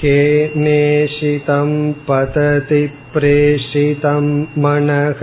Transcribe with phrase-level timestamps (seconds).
[0.00, 1.68] केनेषितं
[2.08, 2.80] पतति
[3.12, 4.26] प्रेषितं
[4.64, 5.22] मनः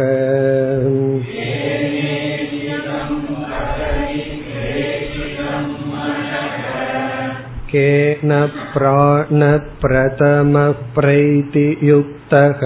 [7.74, 8.34] केन
[8.74, 12.66] प्राणप्रथमः प्रैतियुक्तः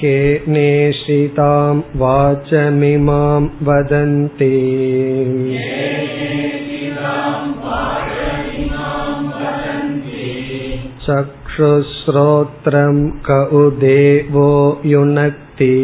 [0.00, 4.50] केनेषितां वाचमिमां वदन्ति
[11.06, 14.50] चक्षुश्रोत्रं क उदेवो
[14.84, 15.74] युनक्ति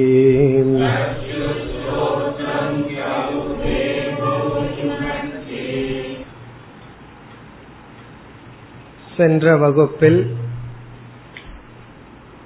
[9.16, 10.20] சென்ற வகுப்பில்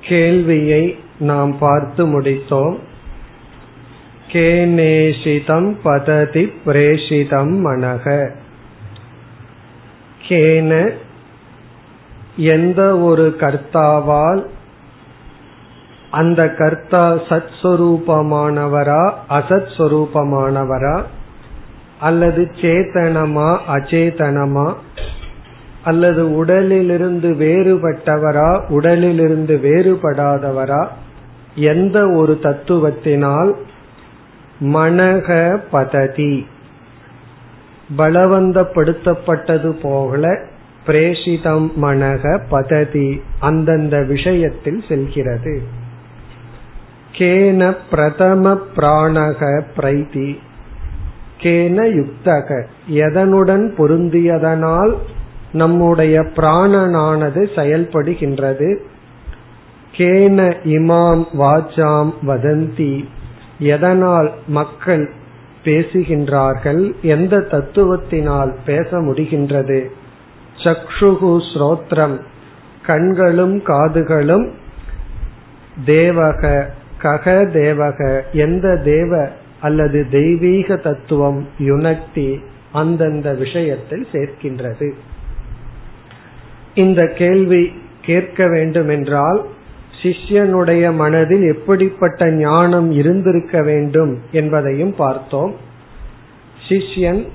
[0.08, 0.82] கேள்வியை
[1.21, 2.75] நாம் பார்த்து முடித்தோம்.
[4.31, 8.05] கேனேஷிதம் பததி பிரேஷிதம் மனக.
[10.27, 10.91] கேன
[12.35, 14.41] எந்த ஒரு கர்த்தாவால்
[16.11, 21.03] அந்த கர்த்தா சத் சொரூபமானவரா அசத் சொரூபமானவரா
[21.99, 24.73] அல்லது சேத்தனமா அச்சேதனமா
[25.83, 30.81] அல்லது உடலிலிருந்து வேறுபட்டவரா உடலிலிருந்து வேறுபடாதவரா
[31.55, 33.53] எந்த ஒரு தத்துவத்தினால்
[34.61, 36.47] மனக பததி
[37.97, 40.37] பலவந்தப்படுத்தப்பட்டது போல
[40.87, 45.61] பிரேஷிதம் மனக பததி அந்தந்த விஷயத்தில் செல்கிறது.
[47.11, 50.39] கேன பிரதம பிராணக பிரைதி
[51.37, 54.97] கேன யுக்தக எதனுடன் பொருந்தியதனால்
[55.51, 58.77] நம்முடைய பிராணனானது செயல்படுகின்றது.
[59.91, 63.05] கேன இமாம் வாச்சாம் வதந்தி.
[63.59, 65.11] எதனால் மக்கள்
[65.63, 66.93] பேசுகின்றார்கள்?
[67.01, 69.85] எந்த தத்துவத்தினால் பேச முடிகின்றது?
[70.57, 72.19] சக்ஷுகு ஸ்ரோத்ரம்.
[72.85, 74.49] கண்களும் காதுகளும்
[75.85, 76.65] தேவக
[77.01, 79.29] கக தேவக எந்த தேவ
[79.59, 82.39] அல்லது தெய்வீக தத்துவம் யுனக்தி
[82.71, 84.93] அந்தந்த விஷயத்தில் சேர்க்கின்றது.
[86.73, 89.45] இந்த கேள்வி கேட்க வேண்டும் என்றால்
[90.01, 95.53] சிஷ்யனுடைய மனதில் எப்படிப்பட்ட ஞானம் இருந்திருக்க வேண்டும் என்பதையும் பார்த்தோம்.
[96.67, 97.27] சிஷ்யன்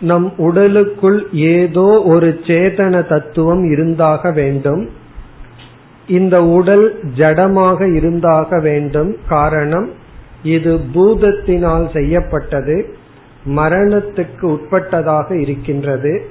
[0.00, 4.88] நம் உடலுக்குள் ஏதோ ஒரு சேதன தத்துவம் இருந்தாக வேண்டும்.
[6.08, 9.16] இந்த உடல் ஜடமாக இருந்தாக வேண்டும்.
[9.28, 9.88] காரணம்
[10.42, 12.96] இது பூதத்தினால் செய்யப்பட்டது
[13.46, 16.22] மரணத்துக்கு உட்பட்டதாக இருக்கின்றது.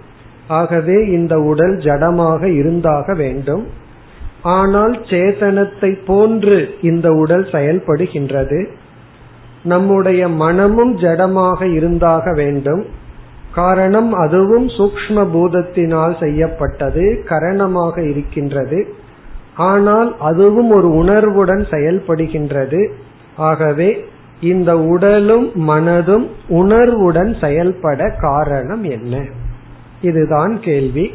[0.47, 3.85] ஆகவே இந்த உடல் ஜடமாக இருந்தாக வேண்டும்.
[4.41, 8.65] ஆனால் சேதனத்தை போன்று இந்த உடல் செயல்படுகின்றது.
[9.63, 12.85] நம்முடைய மனமும் ஜடமாக இருந்தாக வேண்டும்.
[13.55, 18.93] காரணம் அதுவும் சூக்ம பூதத்தினால் செய்யப்பட்டது கரணமாக இருக்கின்றது.
[19.55, 22.87] ஆனால் அதுவும் ஒரு உணர்வுடன் செயல்படுகின்றது.
[23.35, 24.05] ஆகவே
[24.41, 29.25] இந்த உடலும் மனதும் உணர்வுடன் செயல்பட காரணம் என்ன?
[30.01, 31.13] இதுதான் கேள்வி.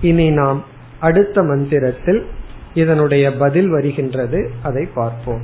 [0.00, 0.64] இனி நாம்
[1.00, 2.26] அடுத்த மந்திரத்தில்
[2.75, 5.43] இதனுடைய பதில் வருகின்றது அதை பார்ப்போம்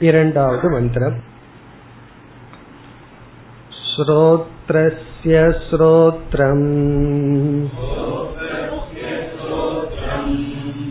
[0.00, 1.18] இரண்டாவது மந்திரம்
[3.94, 5.34] श्रोत्रस्य
[5.64, 6.68] श्रोत्रम्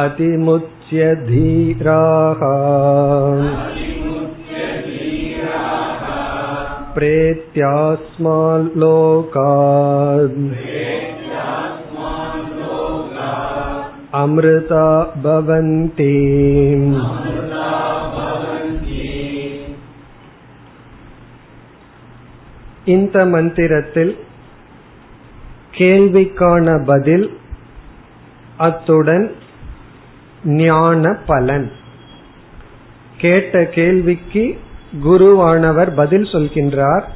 [0.00, 2.42] अतिमुच्य धीराः
[6.94, 7.58] प्रेत्यास्माल्लोकात्
[14.12, 14.86] अमृता
[15.22, 16.14] भवन्ति
[22.84, 24.12] இந்த மந்திரத்தில்
[25.78, 27.26] கேள்விக்கான பதில்
[28.56, 29.26] அத்துடன்
[30.58, 31.66] ஞான பலன்
[33.16, 34.44] கேட்ட கேள்விக்கு
[35.02, 37.06] குருவானவர் பதில் சொல்கின்றார்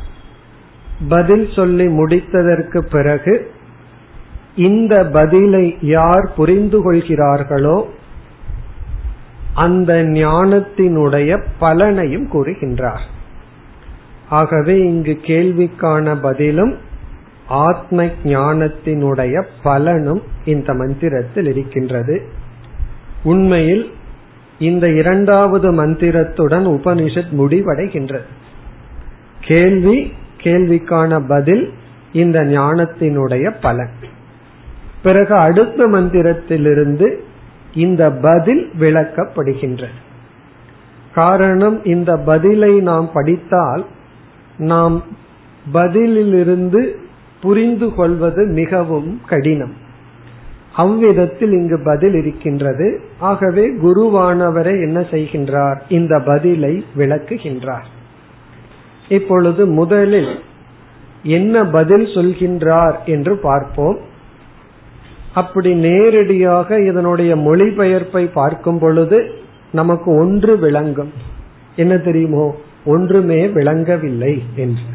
[1.09, 3.35] பதில் சொல்லி முடித்ததற்கு பிறகு
[4.58, 7.90] இந்த பதிலை யார் புரிந்து கொள்கிறார்களோ
[9.54, 13.06] அந்த ஞானத்தினுடைய பலனையும் கூறுகின்றார்.
[14.30, 16.76] ஆகவே இங்கு கேள்விக்கான பதிலும்
[17.48, 22.28] ஆத்ம ஞானத்தினுடைய பலனும் இந்த மந்திரத்தில் இருக்கின்றது.
[23.24, 23.92] உண்மையில்
[24.60, 28.28] இந்த இரண்டாவது மந்திரத்துடன் உபனிஷத் முடிவடைகின்றது.
[29.42, 31.74] கேள்வி கேள்விக்கான பதில்
[32.14, 34.16] இந்த ஞானத்தினுடைய பலன்.
[35.04, 37.16] பிறகு அடுத்த மந்திரத்திலிருந்து
[37.74, 39.98] இந்த பதில் விளக்கப்படுகின்றது.
[41.14, 43.86] காரணம் இந்த பதிலை நாம் படித்தால்
[44.58, 45.04] நாம்
[45.74, 46.92] பதிலிலிருந்து
[47.42, 49.74] புரிந்து கொள்வது மிகவும் கடினம்.
[50.76, 53.02] அவ்விதத்தில் இங்கு பதில் இருக்கின்றது.
[53.20, 55.80] ஆகவே குருவானவரை என்ன செய்கின்றார்?
[55.90, 57.88] இந்த பதிலை விளக்குகின்றார்.
[59.10, 60.40] இப்பொழுது முதலில்
[61.24, 63.98] என்ன பதில் சொல்கின்றார் என்று பார்ப்போம்.
[65.38, 69.18] அப்படி நேரடியாக இதனுடைய மொழிபெயர்ப்பை பார்க்கும் பொழுது
[69.72, 71.12] நமக்கு ஒன்று விளங்கும்.
[71.76, 72.46] என்ன தெரியுமோ?
[72.86, 74.88] ஒன்றுமே விளங்கவில்லை என்று.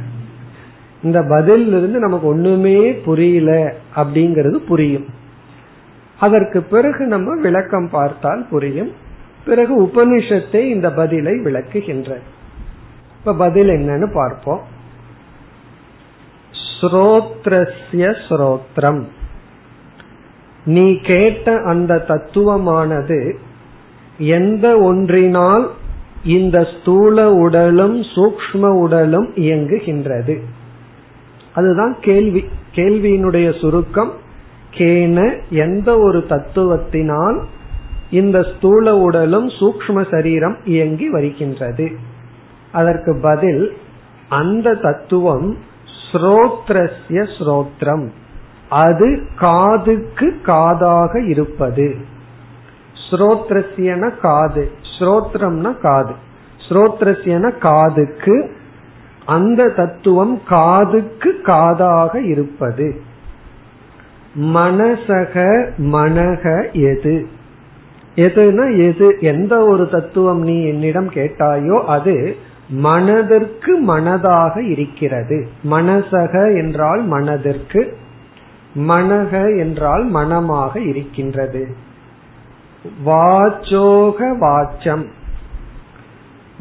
[1.02, 5.06] இந்த பதில் இருந்து நமக்கு ஒண்ணுமே புரியல அப்படிங்கிறது புரியும்.
[6.18, 8.92] அதற்கு பிறகு நம்ம விளக்கம் பார்த்தால் புரியும்.
[9.44, 12.10] பிறகு உபனிஷத்தை இந்த பதிலை விளக்குகின்ற
[13.18, 14.62] இப்ப பதில் என்னன்னு பார்ப்போம்.
[16.80, 19.02] ஸ்ரோத்ரஸ்ய ஸ்ரோத்ரம்.
[20.64, 23.34] நீ கேட்ட அந்த தத்துவமானது
[24.18, 25.70] எந்த ஒன்றினால்
[26.24, 30.38] இந்த ஸ்தூல உடலும் சூக்ம உடலும் இயங்குகின்றது.
[31.54, 32.44] அதுதான் கேள்வி.
[32.74, 34.12] கேள்வியினுடைய சுருக்கம்
[34.74, 37.42] கேன எந்த ஒரு தத்துவத்தினால்
[38.10, 41.90] இந்த ஸ்தூல உடலும் சூக்ம சரீரம் இயங்கி வருகின்றது.
[42.72, 43.76] அதற்கு பதில்
[44.28, 45.56] அந்த தத்துவம்
[46.12, 48.08] ஸ்ரோத்ரஸ்ய ஸ்ரோத்ரம்.
[48.72, 51.94] அது காதுக்கு காதாக இருப்பது.
[53.10, 54.70] ஸ்ரோத்ரஸ்யன காது.
[54.98, 56.14] ஸ்ரோத்ரம்னா காது.
[56.68, 58.50] ஸ்ரோத்ரஸ்யன காதுக்கு
[59.26, 63.00] அந்த தத்துவம் காதுக்கு காதாக இருப்பது.
[64.40, 67.26] மனசக மனக எது.
[68.16, 72.36] எதுனா எது எந்த ஒரு தத்துவம் நீ என்னிடம் கேட்டாயோ அது
[72.70, 75.48] மனதிற்கு மனதாக இருக்கிறது.
[75.70, 78.00] மனசக என்றால் மனதிற்கு
[78.74, 81.76] மனக என்றால் மனமாக இருக்கின்றது.
[83.06, 85.06] வாச்சோக வாச்சம்.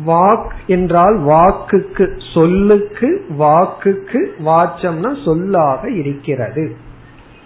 [0.07, 6.75] வாக் என்றால் வாக்குக்கு சொல்லுக்கு வாக்குக்கு வாச்சம்னா சொல்லாக இருக்கிறது.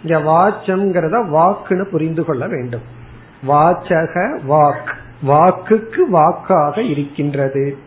[0.04, 2.82] இங்க வாச்சம்ங்கிறத வாக்குன்னு புரிந்து கொள்ள வேண்டும்.
[3.48, 4.94] வாச்சக வாக்.
[5.28, 7.78] வாக்குக்கு வாக்காக இருக்கின்றது.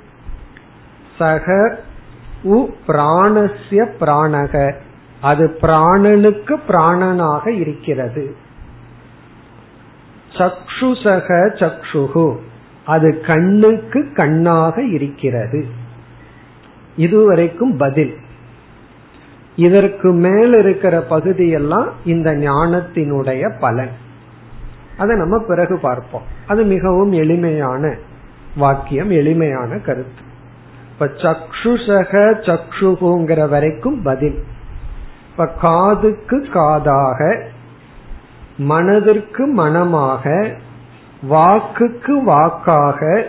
[1.19, 1.79] சக
[2.43, 4.75] உ பிராணசிய பிராணக.
[5.20, 8.37] அது பிராணனுக்கு பிராணனாக இருக்கிறது.
[10.32, 12.37] சக்ஷுசக சக்ஷுகு.
[12.87, 15.67] அது கண்ணுக்கு கண்ணாக இருக்கிறது.
[16.97, 18.17] இதுவரைக்கும் பதில்.
[19.56, 23.91] இதற்கு மேல் இருக்கிற பகுதியெல்லாம் இந்த ஞானத்தினுடைய பலன்.
[24.99, 26.23] அதை நம்ம பிறகு பார்ப்போம்.
[26.47, 27.97] அது மிகவும் எளிமையான
[28.56, 30.23] வாக்கியம் எளிமையான கருத்து.
[30.93, 34.44] இப்ப சக்ஷுசக சக்ஷுகுங்கிற வரைக்கும் பதில்.
[35.38, 37.43] இப்ப காதுக்கு காதாக
[38.58, 40.55] மனதிற்கு மனமாக
[41.31, 43.26] வாக்குக்கு வாக்காக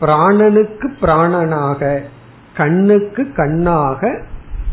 [0.00, 2.02] பிராணனுக்கு பிராணனாக
[2.56, 4.20] கண்ணுக்கு கண்ணாக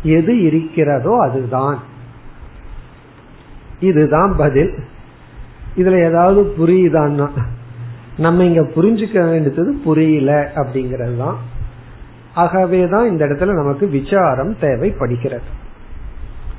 [0.03, 1.79] எது இருக்கிறதோ அதுதான்.
[3.79, 4.73] இதுதான் பதில்.
[5.77, 7.29] இதுல ஏதாவது புரியுதான்னா
[8.17, 11.37] நம்ம இங்க புரிஞ்சுக்க வேண்டியது புரியல அப்படிங்கிறது தான்.
[12.33, 15.69] ஆகவேதான் இந்த இடத்துல நமக்கு விசாரம் தேவைப்படுகிறது.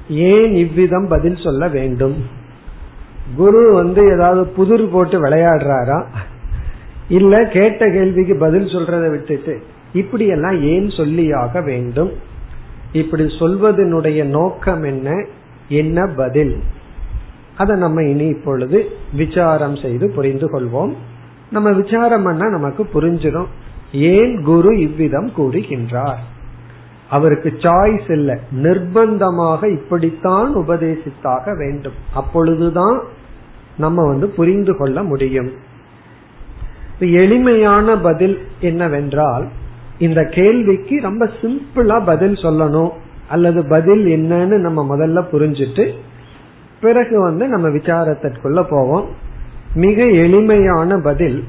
[0.09, 2.27] ஏன் இவ்விதம் பதில் சொல்ல வேண்டும்?
[3.37, 6.05] குரு வந்து ஏதாவது புதிர் போட்டு விளையாடுறாரா?
[7.09, 12.13] இல்ல கேட்ட கேள்விக்கு பதில் சொல்றதை விட்டுட்டு இப்படி எல்லாம் ஏன் சொல்லியாக வேண்டும்?
[12.93, 15.27] இப்படி சொல்வதனுடைய நோக்கம் என்ன?
[15.69, 16.63] என்ன பதில்?
[17.57, 20.93] அதை நம்ம இனி இப்பொழுது விசாரம் செய்து புரிந்து கொள்வோம்.
[21.51, 23.47] நம்ம விசாரம் பண்ணா நமக்கு புரிஞ்சிடும்.
[23.93, 26.19] ஏன் குரு இவ்விதம் கூறுகின்றார்?
[27.13, 28.37] அவருக்கு சாய்ஸ் இல்லை.
[28.63, 31.99] நிர்பந்தமாக இப்படித்தான் உபதேசித்தாக வேண்டும்.
[32.15, 33.03] அப்பொழுதுதான்
[33.77, 35.51] நம்ம வந்து புரிந்து கொள்ள முடியும்.
[36.99, 39.49] எளிமையான பதில் என்னவென்றால்
[39.99, 42.91] இந்த கேள்விக்கு ரொம்ப சிம்பிளா பதில் சொல்லணும்.
[43.29, 45.85] அல்லது பதில் என்னன்னு நம்ம முதல்ல புரிஞ்சுட்டு
[46.81, 49.09] பிறகு வந்து நம்ம விசாரத்திற்குள்ள போவோம்.
[49.75, 51.45] மிக எளிமையான பதில்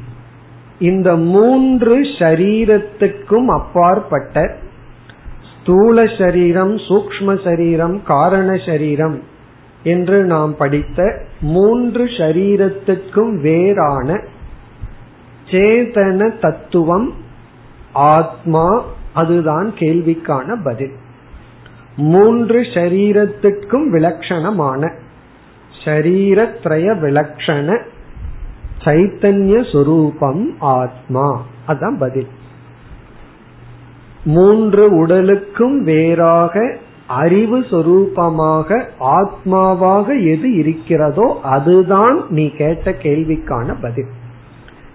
[0.80, 4.62] இந்த மூன்று ஷரீரத்துக்கும் அப்பாற்பட்ட
[5.64, 9.22] ஸ்தூல சரீரம் சூக்ம சரீரம் காரண சரீரம்
[9.84, 14.24] என்று நாம் படித்த மூன்று ஷரீரத்துக்கும் வேறான
[15.46, 17.14] சேதன தத்துவம்
[17.94, 20.92] ஆத்மா அதுதான் கேள்விக்கான பதில்.
[21.96, 24.94] மூன்று ஷரீரத்துக்கும் விலட்சணமான
[25.86, 27.80] ஷரீரத்ரய விலட்சண
[28.84, 31.46] சைத்தன்ய சொரூபம் ஆத்மா.
[31.68, 32.28] அதான் பதில்.
[34.26, 36.76] மூன்று உடலுக்கும் வேறாக
[37.08, 44.06] அறிவு சொரூபமாக ஆத்மாவாக எது இருக்கிறதோ அதுதான் நீ கேட்ட கேள்விக்கான பதில்.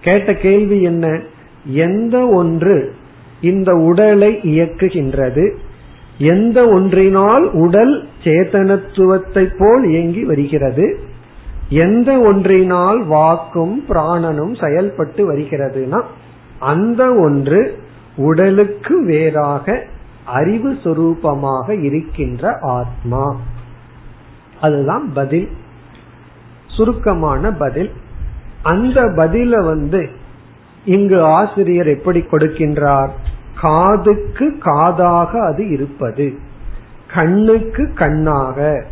[0.01, 1.19] கேட்ட கேள்வி என்ன?
[1.65, 2.93] எந்த ஒன்று
[3.41, 5.55] இந்த உடலை இயக்குகின்றது?
[6.17, 10.99] எந்த ஒன்றினால் உடல் சேதனத்துவத்தை போல் இயங்கி வருகிறது?
[11.69, 16.01] எந்த ஒன்றினால் வாக்கும் பிராணனும் செயல்பட்டு வருகிறதுனா
[16.59, 17.77] அந்த ஒன்று
[18.19, 19.83] உடலுக்கு வேறாக
[20.25, 23.39] அறிவு சொரூபமாக இருக்கின்ற ஆத்மா.
[24.61, 25.49] அதுதான் பதில்.
[26.67, 27.91] சுருக்கமான பதில்.
[28.63, 30.09] அந்த பதில வந்து
[30.85, 33.09] இங்கு ஆசிரியர் எப்படி கொடுக்கின்றார்?
[33.61, 36.33] காதுக்கு காதாக அது இருப்பது
[37.13, 38.85] கண்ணுக்கு கண்ணாக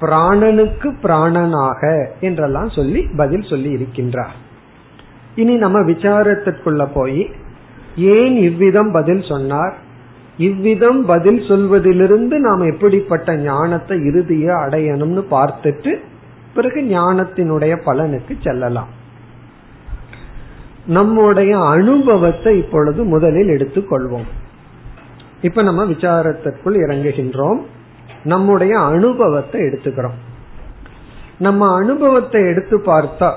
[0.00, 4.36] பிராணனுக்கு பிராணனாக என்றெல்லாம் சொல்லி பதில் சொல்லி இருக்கின்றார்.
[5.34, 7.30] இனி நம்ம விசாரத்திற்குள்ள போய்
[8.00, 9.74] ஏன் இவ்விதம் பதில் சொன்னார்?
[10.36, 15.96] இவ்விதம் பதில் சொல்வதிலிருந்து நாம் எப்படிப்பட்ட ஞானத்தை இறுதிய அடையணும்னு பார்த்துட்டு
[16.54, 18.88] பிறகு ஞானத்தினுடைய பலனுக்கு செல்லலாம்.
[20.86, 24.28] நம்முடைய அனுபவத்தை இப்பொழுது முதலில் எடுத்துக்கொள்வோம்.
[25.42, 27.60] இப்ப நம்ம விசாரத்திற்குள் இறங்குகின்றோம்.
[28.24, 30.18] நம்முடைய அனுபவத்தை எடுத்துக்கிறோம்.
[31.38, 33.28] நம்ம அனுபவத்தை எடுத்து பார்த்தா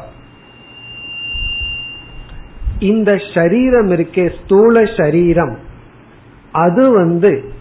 [2.80, 5.58] இந்த சரீரம் இருக்கே ஸ்தூல சரீரம்.
[6.51, 7.51] அது வந்து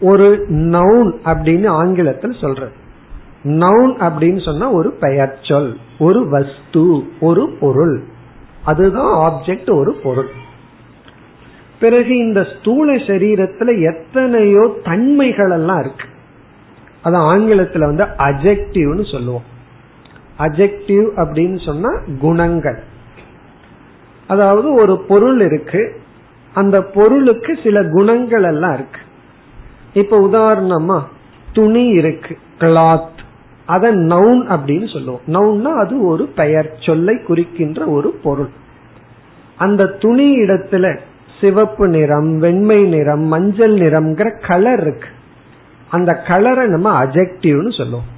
[0.00, 2.72] ஒரு நவுன் அப்படின்னு ஆங்கிலத்தில் சொல்றது.
[3.44, 8.02] நவுன் அப்படின்னு சொன்னா ஒரு பெயர் சொல் ஒரு வஸ்து ஒரு பொருள்.
[8.64, 10.28] அதுதான் ஆப்ஜெக்ட் ஒரு பொருள்.
[11.80, 16.04] பிறகு இந்த ஸ்தூல சரீரத்துல எத்தனையோ தன்மைகள் எல்லாம் இருக்கு.
[17.02, 19.42] அது ஆங்கிலத்துல வந்து அஜெக்டிவ்னு சொல்லுவோம்.
[20.38, 21.88] அஜெக்டிவ் அப்படின்னு சொன்னா
[22.20, 22.82] குணங்கள்.
[24.30, 25.82] அதாவது ஒரு பொருள் இருக்கு.
[26.54, 29.00] அந்த பொருளுக்கு சில குணங்கள் எல்லாம் இருக்கு.
[29.92, 31.02] இப்ப உதாரணமா
[31.52, 33.18] துணி இருக்கு கிளாத்
[33.66, 35.20] அத நவுன் அப்படின்னு சொல்லுவோம்.
[35.26, 38.48] நவுன்னா அது ஒரு பெயர் சொல்லை குறிக்கின்ற ஒரு பொருள்.
[39.56, 40.98] அந்த துணி இடத்துல
[41.40, 45.08] சிவப்பு நிறம் வெண்மை நிறம் மஞ்சள் நிறம்ங்கிற கலர் இருக்கு.
[45.90, 48.08] அந்த கலரை நம்ம அஜெக்டிவ்னு சொல்லுவோம்.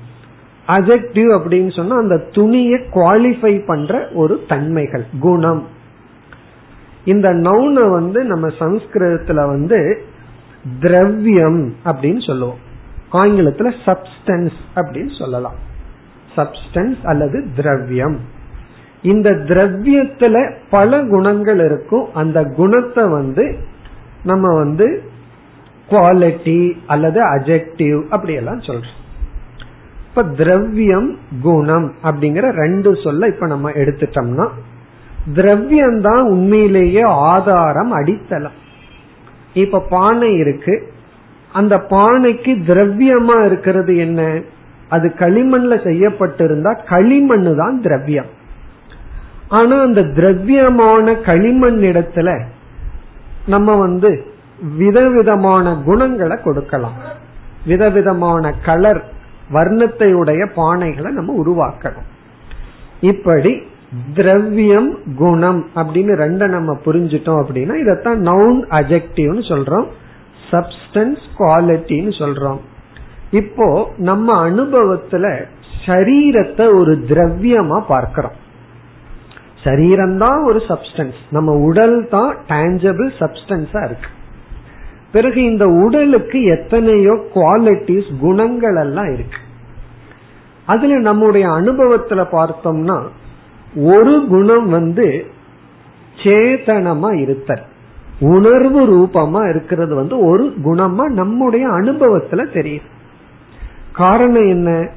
[0.69, 5.81] அஜெக்டிவ் அப்படின்னு சொன்னா அந்த துணியை குவாலிஃபை பண்ற ஒரு தன்மைகள் குணம்.
[7.05, 10.03] இந்த நவுனை வந்து நம்ம சம்ஸ்கிருதத்துல வந்து
[10.81, 12.59] திரவியம் அப்படின்னு சொல்லுவோம்.
[13.13, 15.55] ஆங்கிலத்துல சப்ஸ்டன்ஸ் அப்படின்னு சொல்லலாம்.
[16.37, 18.19] சப்ஸ்டன்ஸ் அல்லது திரவியம்.
[19.03, 22.15] இந்த திரவியத்துல பல குணங்கள் இருக்கும்.
[22.15, 23.59] அந்த குணத்தை வந்து
[24.25, 25.03] நம்ம வந்து
[25.91, 29.01] குவாலிட்டி அல்லது அஜெக்டிவ் அப்படி எல்லாம் சொல்றோம்.
[30.09, 34.49] இப்ப திரவியம் குணம் அப்படிங்கிற ரெண்டு சொல்ல இப்ப நம்ம எடுத்துட்டோம்னா
[35.35, 38.59] திரவியம் தான் உண்மையிலேயே ஆதாரம் அடித்தளம்.
[39.55, 40.93] இப்ப பானை இருக்கு.
[41.53, 44.41] அந்த பானைக்கு திரவியமா இருக்கிறது என்ன?
[44.89, 48.27] அது களிமண்ல செய்யப்பட்டிருந்தா களிமண்ணு தான் திரவியம்.
[49.49, 52.45] ஆனா அந்த திரவியமான களிமண் இடத்துல
[53.47, 54.27] நம்ம வந்து
[54.79, 56.93] விதவிதமான குணங்களை கொடுக்கலாம்.
[57.67, 59.05] விதவிதமான கலர்
[59.53, 62.09] வர்ணத்தை உடைய பானைகளை நம்ம உருவாக்கணும்.
[63.01, 63.63] இப்படி
[64.15, 69.89] திரவியம் குணம் அப்படின்னு ரெண்ட நம்ம புரிஞ்சிட்டோம் அப்படின்னா இதத்தான் நவுன் அஜெக்டிவ்னு சொல்றோம்.
[70.51, 72.61] சப்ஸ்டன்ஸ் குவாலிட்டின்னு சொல்றோம்.
[73.31, 75.27] இப்போ நம்ம அனுபவத்துல
[75.87, 78.37] சரீரத்தை ஒரு திரவியமா பார்க்கிறோம்.
[79.65, 84.11] சரீரம் தான் ஒரு சப்ஸ்டன்ஸ் நம்ம உடல் தான் டேஞ்சபிள் சப்ஸ்டன்ஸா இருக்கு.
[85.13, 89.41] பிறகு இந்த உடலுக்கு எத்தனையோ குவாலிட்டிஸ் குணங்கள் எல்லாம் இருக்கு.
[90.67, 92.99] அதுல நம்முடைய அனுபவத்துல பார்த்தோம்னா
[93.75, 95.27] ஒரு குணம் வந்து
[96.17, 97.63] சேதனமா இருத்தல்.
[98.21, 102.91] உணர்வு ரூபமா இருக்கிறது வந்து ஒரு குணமா நம்முடைய அனுபவத்துல தெரியுது
[103.93, 104.89] காரணம் என்ன?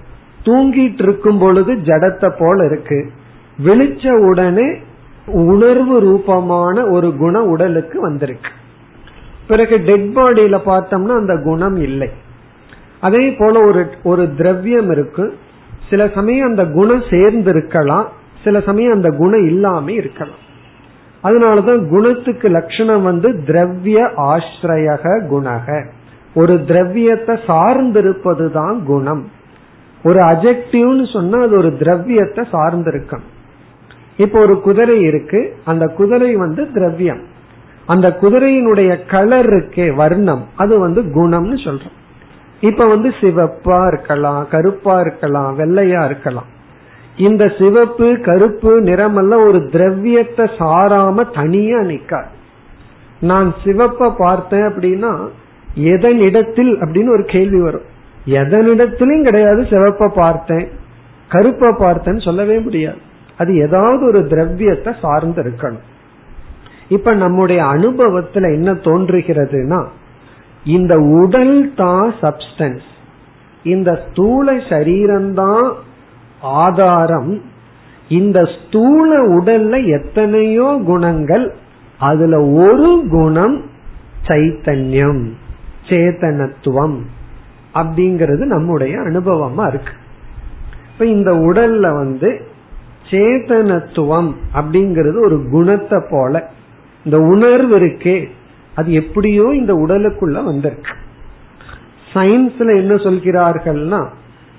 [0.44, 3.10] தூங்கிட்டு இருக்கும் பொழுது ஜடத்தை போல இருக்கு.
[3.65, 4.77] விழிச்ச உடனே
[5.25, 8.50] உணர்வு ரூபமான ஒரு குணம் உடலுக்கு வந்திருக்கு.
[9.48, 12.10] பிறகு டெட் பாடியில பார்த்தோம்னா அந்த குணம் இல்லை.
[13.01, 15.38] அதே போல ஒரு ஒரு திரவியம் இருக்கு.
[15.89, 18.08] சில சமயம் அந்த குணம் சேர்ந்து இருக்கலாம்
[18.45, 20.43] சில சமயம் அந்த குணம் இல்லாம இருக்கலாம்.
[21.23, 25.85] அதனாலதான் குணத்துக்கு லட்சணம் வந்து திரவிய ஆசிரயக குணக.
[26.35, 29.23] ஒரு திரவியத்தை சார்ந்திருப்பது தான் குணம்.
[30.03, 33.25] ஒரு அஜெக்டிவ்னு சொன்னா அது ஒரு திரவியத்தை சார்ந்திருக்கும்.
[34.17, 37.23] இப்போ ஒரு குதிரை இருக்கு அந்த குதிரை வந்து திரவியம்.
[37.85, 40.45] அந்த குதிரையினுடைய கலர் இருக்கே வர்ணம்.
[40.55, 41.95] அது வந்து குணம்னு சொல்றோம்.
[42.61, 46.53] இப்ப வந்து சிவப்பா இருக்கலாம் கருப்பா இருக்கலாம் வெள்ளையா இருக்கலாம்.
[47.17, 52.31] இந்த சிவப்பு கருப்பு நிறமெல்லாம் ஒரு திரவியத்தை சாராம தனியா நிக்காது.
[53.19, 55.27] நான் சிவப்ப பார்த்தேன் அப்படின்னா
[55.79, 57.86] எதனிடத்தில் அப்படின்னு ஒரு கேள்வி வரும்.
[58.25, 60.67] எதனிடத்திலும் கிடையாது சிவப்ப பார்த்தேன்
[61.29, 62.98] கருப்ப பார்த்தேன்னு சொல்லவே முடியாது.
[63.38, 65.86] அது ஏதாவது ஒரு திரவியத்தை சார்ந்து இருக்கணும்.
[66.89, 69.86] இப்ப நம்முடைய அனுபவத்துல என்ன தோன்றுகிறதுனா
[70.63, 72.88] இந்த உடல் தான் சப்ஸ்டன்ஸ்
[73.63, 75.72] இந்த ஸ்தூல சரீரம்தான்
[76.45, 77.41] ஆதாரம்
[78.09, 81.55] இந்த ஸ்தூல உடல்ல எத்தனையோ குணங்கள்
[81.99, 83.61] அதுல ஒரு குணம்
[84.27, 85.29] சைத்தன்யம்
[85.85, 86.97] சேதனத்துவம்
[87.73, 89.93] அப்படிங்கிறது நம்முடைய அனுபவமா இருக்கு.
[90.91, 92.47] இப்ப இந்த உடல்ல வந்து
[93.09, 96.49] சேதனத்துவம் அப்படிங்கிறது ஒரு குணத்தை போல
[97.05, 98.27] இந்த உணர்வு இருக்கே
[98.75, 100.91] அது எப்படியோ இந்த உடலுக்குள்ள வந்திருக்கு.
[102.13, 104.07] சயின்ஸ்ல என்ன சொல்கிறார்கள்னா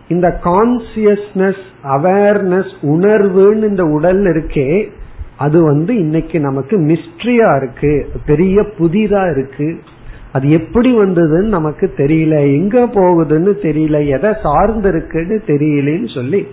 [0.08, 4.88] இந்த கான்சியஸ்னஸ் அவேர்னஸ் உணர்வுன்னு இந்த உடல் இருக்கே
[5.38, 8.08] அது வந்து இன்னைக்கு நமக்கு மிஸ்ட்ரியா இருக்கு.
[8.26, 9.78] பெரிய புதிதா இருக்கு.
[10.32, 12.54] அது எப்படி வந்ததுன்னு நமக்கு தெரியல.
[12.54, 14.06] எங்க போகுதுன்னு தெரியல.
[14.06, 16.46] எதை சார்ந்து இருக்குன்னு தெரியலன்னு சொல்லி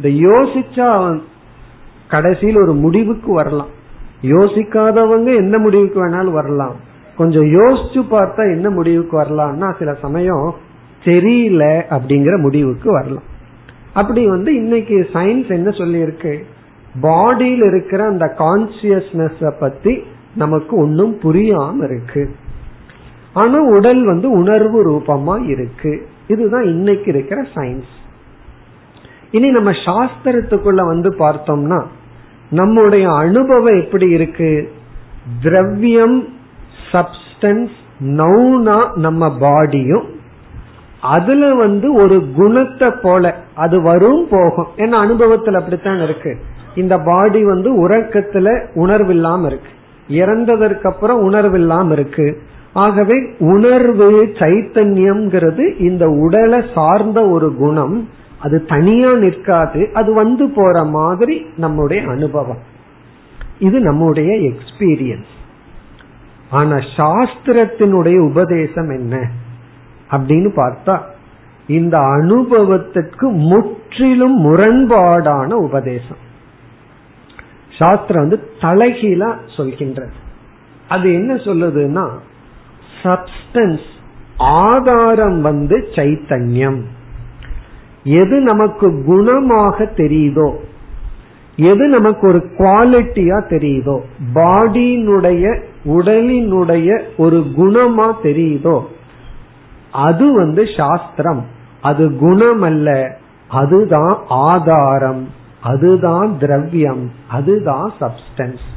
[0.00, 1.20] இந்த யோசிச்சா
[2.08, 3.68] கடைசியில் ஒரு முடிவுக்கு வரலாம்.
[4.22, 6.76] யோசிக்காதவங்க என்ன முடிவுக்கு வேணாலும் வரலாம்.
[7.16, 10.54] கொஞ்சம் யோசிச்சு பார்த்தா என்ன முடிவுக்கு வரலாம்னா சில சமயம்
[11.04, 13.28] தெரியல அப்படிங்கிற முடிவுக்கு வரலாம்.
[13.92, 16.42] அப்படி வந்து இன்னைக்கு சயின்ஸ் என்ன சொல்லியிருக்கு?
[17.02, 20.02] பாடியில் இருக்கிற அந்த கான்சியஸ்னஸ் பத்தி
[20.34, 22.30] நமக்கு ஒன்னும் புரியாம இருக்கு.
[23.32, 26.08] ஆனா உடல் வந்து உணர்வு ரூபமா இருக்கு.
[26.26, 27.98] இதுதான் இன்னைக்கு இருக்கிற சயின்ஸ்
[29.30, 31.84] இனி நம்ம சாஸ்திரத்துக்குள்ள வந்து பார்த்தோம்னா
[32.50, 34.72] நம்முடைய அனுபவம் எப்படி இருக்கு?
[35.42, 36.28] திரவியம்
[36.92, 40.18] சப்ஸ்டன்ஸ் நவுனா நம்ம பாடியும்
[41.00, 44.66] அதுல வந்து ஒரு குணத்தை போல அது வரும் போகும்.
[44.76, 46.38] ஏன்னா அனுபவத்துல அப்படித்தான் இருக்கு.
[46.74, 49.68] இந்த பாடி வந்து உறக்கத்துல உணர்வு இல்லாம இருக்கு.
[50.08, 52.42] இறந்ததற்கு அப்புறம் உணர்வு இல்லாம இருக்கு.
[52.72, 58.08] ஆகவே உணர்வு சைத்தன்யம்ங்கிறது இந்த உடலை சார்ந்த ஒரு குணம்.
[58.40, 59.90] அது தனியா நிற்காது.
[59.94, 62.58] அது வந்து போற மாதிரி நம்முடைய அனுபவம்.
[63.58, 65.30] இது நம்முடைய எக்ஸ்பீரியன்ஸ்
[66.50, 69.30] ஆனா சாஸ்திரத்தினுடைய உபதேசம் என்ன?
[70.10, 71.00] அப்படின்னு பார்த்தா
[71.66, 76.22] இந்த அனுபவத்திற்கு முற்றிலும் முரண்பாடான உபதேசம்.
[77.78, 80.16] சாஸ்திரம் வந்து தலைகீழா சொல்கின்றது.
[80.88, 82.06] அது என்ன சொல்லுதுன்னா
[83.02, 83.88] சப்ஸ்டன்ஸ்
[84.36, 86.80] ஆதாரம் வந்து சைத்தன்யம்.
[88.04, 90.48] எது நமக்கு குணமாக தெரியுதோ
[91.56, 94.00] எது நமக்கு ஒரு குவாலிட்டியா தெரியுதோ
[94.34, 95.44] பாடியினுடைய
[95.84, 98.76] உடலினுடைய ஒரு குணமா தெரியுதோ
[99.92, 101.44] அது வந்து சாஸ்திரம்.
[101.82, 103.16] அது குணம் அல்ல
[103.48, 105.28] அதுதான் ஆதாரம்.
[105.62, 107.10] அதுதான் திரவியம்.
[107.28, 108.68] அதுதான் சப்ஸ்டன்ஸ்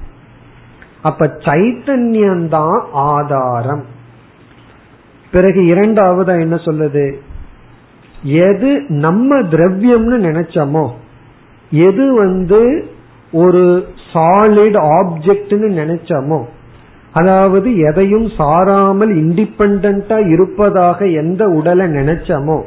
[1.01, 3.83] அப்ப சைத்தன்யம் தான் ஆதாரம்.
[5.31, 7.15] பிறகு இரண்டாவது என்ன சொல்லுது?
[8.23, 10.89] எது நம்ம திரவியம்னு நினைச்சோமோ
[11.69, 12.91] எது வந்து
[13.31, 16.45] ஒரு சாலிட் ஆப்ஜெக்ட்னு நினைச்சோமோ
[17.13, 22.61] அதாவது எதையும் சாராமல் இண்டிபெண்டா இருப்பதாக எந்த உடலை நினைச்சோமோ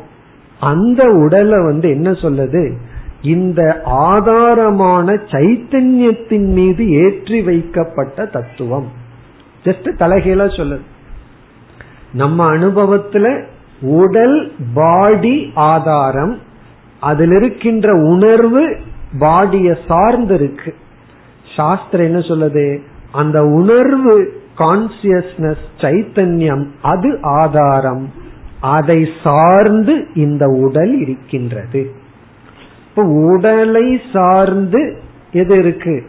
[0.61, 2.73] அந்த உடலை வந்து என்ன சொல்லுது?
[3.23, 8.89] இந்த ஆதாரமான சைத்தன்யத்தின் மீது ஏற்றி வைக்கப்பட்ட தத்துவம்.
[9.65, 10.81] ஜஸ்ட் தலைகீழா சொல்லுது.
[12.13, 13.45] நம்ம அனுபவத்துல
[13.81, 16.39] உடல் பாடி ஆதாரம்
[17.01, 18.77] அதில் இருக்கின்ற உணர்வு
[19.19, 20.75] பாடிய சார்ந்து இருக்கு.
[21.57, 22.79] சாஸ்திரம் என்ன சொல்லுது?
[23.13, 28.13] அந்த உணர்வு கான்சியஸ்னஸ் சைத்தன்யம் அது ஆதாரம்.
[28.61, 31.91] அதை சார்ந்து இந்த உடல் இருக்கின்றது.
[32.89, 34.97] இப்ப உடலை சார்ந்து
[35.33, 36.03] எது இருக்கு?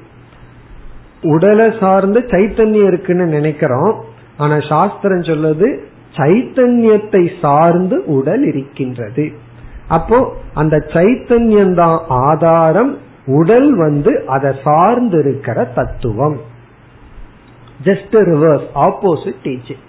[1.22, 4.04] உடலை சார்ந்து சைத்தன்யம் இருக்குன்னு நினைக்கிறோம்.
[4.38, 5.78] ஆனா சாஸ்திரம் சொல்லுது
[6.16, 9.32] சைத்தன்யத்தை சார்ந்து உடல் இருக்கின்றது.
[9.88, 16.56] அப்போ அந்த சைத்தன்யம் தான் ஆதாரம் உடல் வந்து அதை சார்ந்து இருக்கிற தத்துவம்.
[17.84, 19.86] ஜஸ்ட் ரிவர்ஸ் ஆப்போசிட் டீச்சிங்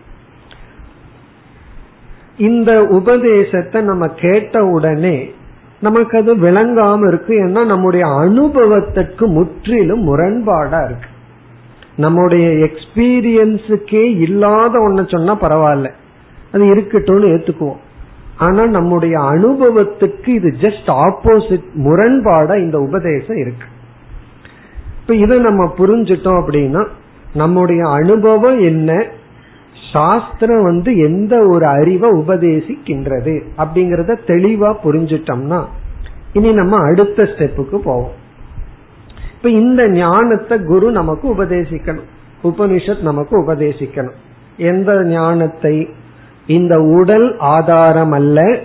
[2.37, 5.31] இந்த உபதேசத்தை நம்ம கேட்ட உடனே
[5.81, 7.35] நமக்கு அது விளங்காம இருக்கு.
[7.35, 11.09] ஏன்னா நம்முடைய அனுபவத்திற்கு முற்றிலும் முரண்பாடா இருக்கு.
[11.97, 15.91] நம்முடைய எக்ஸ்பீரியன்ஸுக்கே இல்லாத ஒன்ன சொன்னா பரவாயில்ல.
[16.53, 17.77] அது இருக்கட்டும்னு ஏத்துக்குவோம்.
[18.39, 23.67] ஆனா நம்முடைய அனுபவத்துக்கு இது ஜஸ்ட் ஆப்போசிட் முரண்பாடா இந்த உபதேசம் இருக்கு.
[25.01, 26.87] இப்ப இதை நம்ம புரிஞ்சிட்டோம் அப்படின்னா
[27.35, 29.05] நம்முடைய அனுபவம் என்ன?
[29.93, 35.65] சாஸ்திரம் வந்து எந்த ஒரு அறிவை உபதேசிக்கின்றது அப்படிங்கறத தெளிவா புரிஞ்சிட்டோம்னா
[36.33, 38.27] இனி நம்ம அடுத்த ஸ்டெப்புக்கு போவோம்.
[39.37, 42.07] இப்ப இந்த ஞானத்தை குரு நமக்கு உபதேசிக்கணும்.
[42.43, 44.15] உபனிஷத் நமக்கு உபதேசிக்கணும்.
[44.57, 45.89] எந்த ஞானத்தை?
[46.47, 48.59] இந்த உடல் ஆதாரம் அல்ல.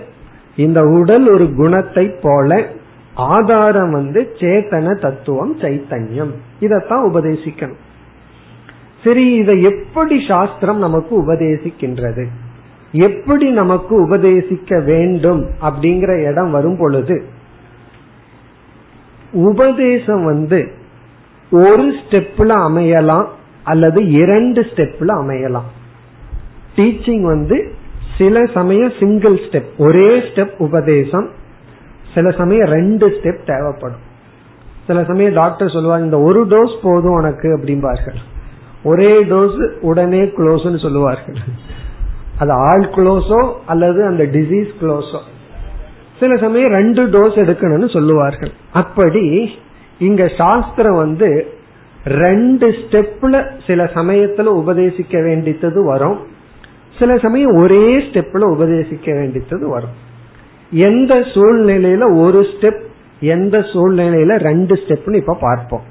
[0.56, 2.66] இந்த உடல் ஒரு குணத்தை போல
[3.14, 6.32] ஆதாரம் வந்து சேத்தன தத்துவம் சைத்தன்யம்.
[6.60, 7.82] இதத்தான் உபதேசிக்கணும்.
[9.04, 12.24] சரி இதை எப்படி சாஸ்திரம் நமக்கு உபதேசிக்கின்றது?
[12.92, 17.24] எப்படி நமக்கு உபதேசிக்க வேண்டும் அப்படிங்கிற இடம் வரும் பொழுது
[19.32, 20.72] உபதேசம் வந்து
[21.50, 23.26] ஒரு ஸ்டெப்ல அமையலாம்
[23.62, 25.68] அல்லது இரண்டு ஸ்டெப்ல அமையலாம்.
[26.76, 27.72] டீச்சிங் வந்து
[28.18, 31.28] சில சமயம் சிங்கிள் ஸ்டெப் ஒரே ஸ்டெப் உபதேசம்
[32.14, 34.04] சில சமயம் ரெண்டு ஸ்டெப் தேவைப்படும்.
[34.86, 38.20] சில சமயம் டாக்டர் சொல்லுவாங்க இந்த ஒரு டோஸ் போதும் உனக்கு அப்படிம்பார்கள்.
[38.84, 41.38] ஒரே டோஸ் உடனே குளோஸ்னு சொல்லுவார்கள்.
[42.38, 45.20] அது ஆள் குளோஸோ அல்லது அந்த டிசீஸ் க்ளோஸோ
[46.20, 48.52] சில சமயம் ரெண்டு டோஸ் எடுக்கணும்னு சொல்லுவார்கள்.
[48.72, 49.54] அப்படி
[49.98, 51.28] இங்க சாஸ்திரம் வந்து
[52.04, 53.34] ரெண்டு ஸ்டெப்ல
[53.66, 56.18] சில சமயத்துல உபதேசிக்க வேண்டித்தது வரும்.
[56.98, 59.94] சில சமயம் ஒரே ஸ்டெப்ல உபதேசிக்க வேண்டியது வரும்.
[60.70, 62.82] எந்த சூழ்நிலையில ஒரு ஸ்டெப்
[63.34, 65.84] எந்த சூழ்நிலையில ரெண்டு ஸ்டெப்னு இப்ப பார்ப்போம்.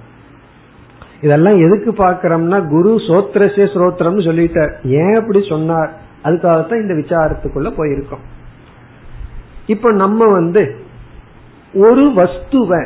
[1.24, 4.74] இதெல்லாம் எதுக்கு பாக்கிறோம்னா குரு சோத்ரசிய ஸ்ரோத்திரம்னு சொல்லிட்டார்.
[4.84, 5.92] ஏன் அப்படி சொன்னார்?
[6.24, 8.24] அதுக்காகத்தான் இந்த விசாரத்துக்குள்ள போயிருக்கோம்.
[9.66, 10.76] இப்ப நம்ம வந்து
[11.74, 12.82] ஒரு வஸ்துவை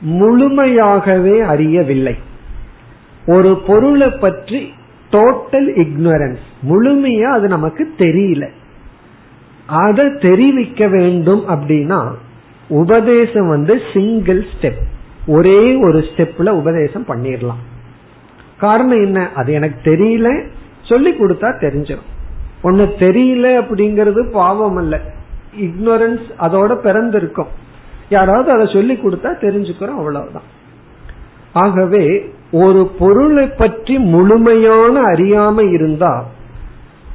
[0.00, 2.14] முழுமையாகவே அறியவில்லை.
[3.26, 4.72] ஒரு பொருளை பற்றி
[5.10, 8.44] டோட்டல் இக்னரன்ஸ் முழுமையா அது நமக்கு தெரியல.
[9.66, 12.00] அதை தெரிவிக்க வேண்டும் அப்படின்னா
[12.68, 14.80] உபதேசம் வந்து சிங்கிள் ஸ்டெப்
[15.26, 17.62] ஒரே ஒரு ஸ்டெப்ல உபதேசம் பண்ணிடலாம்
[18.58, 19.28] காரணம் என்ன?
[19.34, 20.48] அது எனக்கு தெரியல.
[20.82, 22.08] சொல்லி கொடுத்தா தெரிஞ்சிடும்
[22.62, 25.00] ஒன்னு தெரியல அப்படிங்கறது பாவம் அல்ல.
[25.60, 27.46] இக்னோரன்ஸ் அதோட பிறந்திருக்கும்.
[28.08, 30.42] யாராவது அதை சொல்லி கொடுத்தா தெரிஞ்சுக்கிறோம் அவ்வளவுதான்.
[31.52, 36.26] ஆகவே ஒரு பொருளை பற்றி முழுமையான அறியாம இருந்தா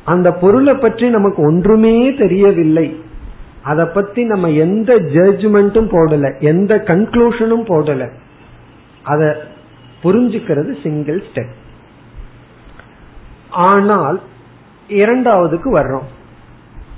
[0.03, 3.03] அந்த பொருளை பற்றி நமக்கு ஒன்றுமே தெரியவில்லை.
[3.65, 8.09] அதை பத்தி நம்ம எந்த ஜட்ஜ்மெண்ட்டும் போடல எந்த கன்க்ளூஷனும் போடல.
[9.03, 9.23] அத
[10.03, 11.53] புரிஞ்சுக்கிறது சிங்கிள் ஸ்டெப்
[13.49, 14.21] ஆனால்
[14.89, 16.07] இரண்டாவதுக்கு வர்றோம்.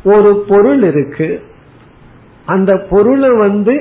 [0.04, 1.30] ஒரு பொருள் இருக்கு.
[2.46, 3.76] அந்த பொருளை வந்து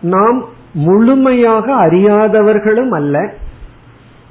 [0.00, 0.38] நாம்
[0.72, 3.34] முழுமையாக அறியாதவர்களும் அல்ல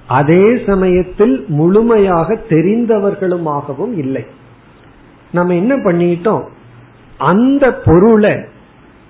[0.07, 4.25] அதே சமயத்தில் முழுமையாக தெரிந்தவர்களுமாகவும் இல்லை.
[5.31, 6.45] நம்ம என்ன பண்ணிட்டோம்?
[7.29, 8.33] அந்த பொருளை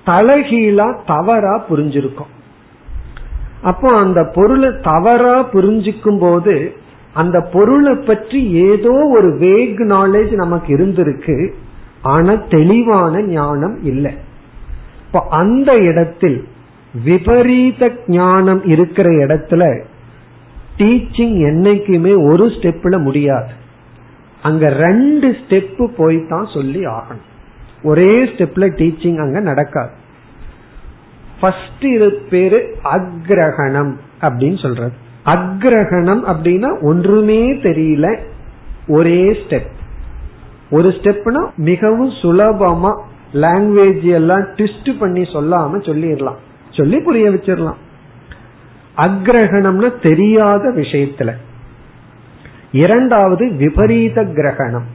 [0.06, 2.32] தலைகீழா தவறா புரிஞ்சிருக்கோம்.
[3.70, 6.56] அப்போ அந்த பொருளை தவறா புரிஞ்சுக்கும் போது
[7.22, 11.36] அந்த பொருளை பற்றி ஏதோ ஒரு வேக் நாலேஜ் நமக்கு இருந்திருக்கு
[12.14, 14.14] ஆனா தெளிவான ஞானம் இல்லை.
[15.06, 16.40] இப்போ அந்த இடத்தில்
[17.08, 19.64] விபரீத ஞானம் இருக்கிற இடத்துல
[20.80, 23.52] டீச்சிங் என்னைக்குமே ஒரு ஸ்டெப்ல முடியாது.
[24.48, 27.28] அங்க ரெண்டு ஸ்டெப் போய் தான் சொல்லி ஆகணும்.
[27.84, 29.92] ஒரே ஸ்டெப்ல டீச்சிங் அங்க நடக்காது.
[31.40, 34.92] ஃபர்ஸ்ட் இது பேரு அக்ரகணம் அப்படின்னு சொல்றது.
[35.26, 38.20] அக்ரகணம் அப்படின்னா ஒன்றுமே தெரியல
[38.88, 39.70] ஒரே ஸ்டெப்
[40.72, 43.02] ஒரு ஸ்டெப்னா மிகவும் சுலபமா
[43.34, 46.36] லாங்குவேஜ் எல்லாம் ட்விஸ்ட் பண்ணி சொல்லாம சொல்லிடலாம்.
[46.70, 47.76] சொல்லி புரிய வச்சிடலாம்.
[48.98, 51.34] அக்ரகணம்னா தெரியாத விஷயத்துல.
[52.72, 54.86] இரண்டாவது விபரீத கிரகணம்.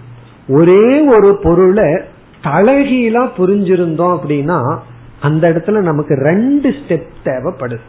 [0.48, 2.00] ஒரே ஒரு பொருளை
[2.46, 4.78] தலைகீழா புரிஞ்சிருந்தோம் அப்படின்னா
[5.20, 7.80] அந்த இடத்துல நமக்கு ரெண்டு ஸ்டெப் தேவைப்படுது.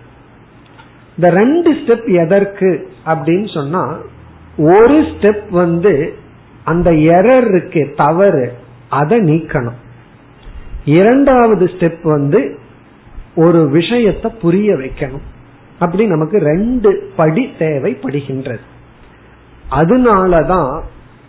[1.15, 3.97] இந்த ரெண்டு ஸ்டெப் எதற்கு அப்படின்னு சொன்னா
[4.57, 6.15] ஒரு ஸ்டெப் வந்து
[6.63, 8.53] அந்த எரர் இருக்கு தவறு
[8.89, 9.79] அதை நீக்கணும்.
[10.85, 12.59] இரண்டாவது ஸ்டெப் வந்து
[13.35, 15.25] ஒரு விஷயத்தை புரிய வைக்கணும்.
[15.79, 18.59] அப்படி நமக்கு ரெண்டு படி தேவைப்படுகின்றது.
[19.71, 20.81] அதனாலதான்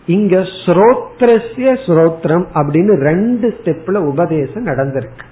[0.09, 5.25] இங்க ஸ்ரோத்ரஸ்ய ஸ்ரோத்ரம் அப்படின்னு ரெண்டு ஸ்டெப்ல உபதேசம் நடந்திருக்கு.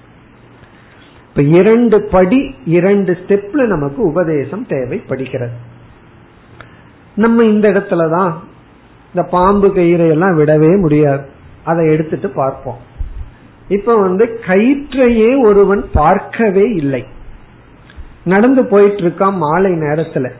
[1.28, 5.52] இப்ப இரண்டு படி இரண்டு ஸ்டெப்ல நமக்கு உபதேசம் தேவைப்படுகிறது.
[7.14, 8.32] நம்ம இந்த இடத்துலதான்
[9.14, 11.26] இந்த பாம்பு கயிறை எல்லாம் விடவே முடியாது.
[11.64, 12.78] அதை எடுத்துட்டு பார்ப்போம்.
[13.68, 17.04] இப்ப வந்து கயிற்றையே ஒருவன் பார்க்கவே இல்லை.
[18.24, 20.30] நடந்து போயிட்டு இருக்கான் மாலை நேரத்துல.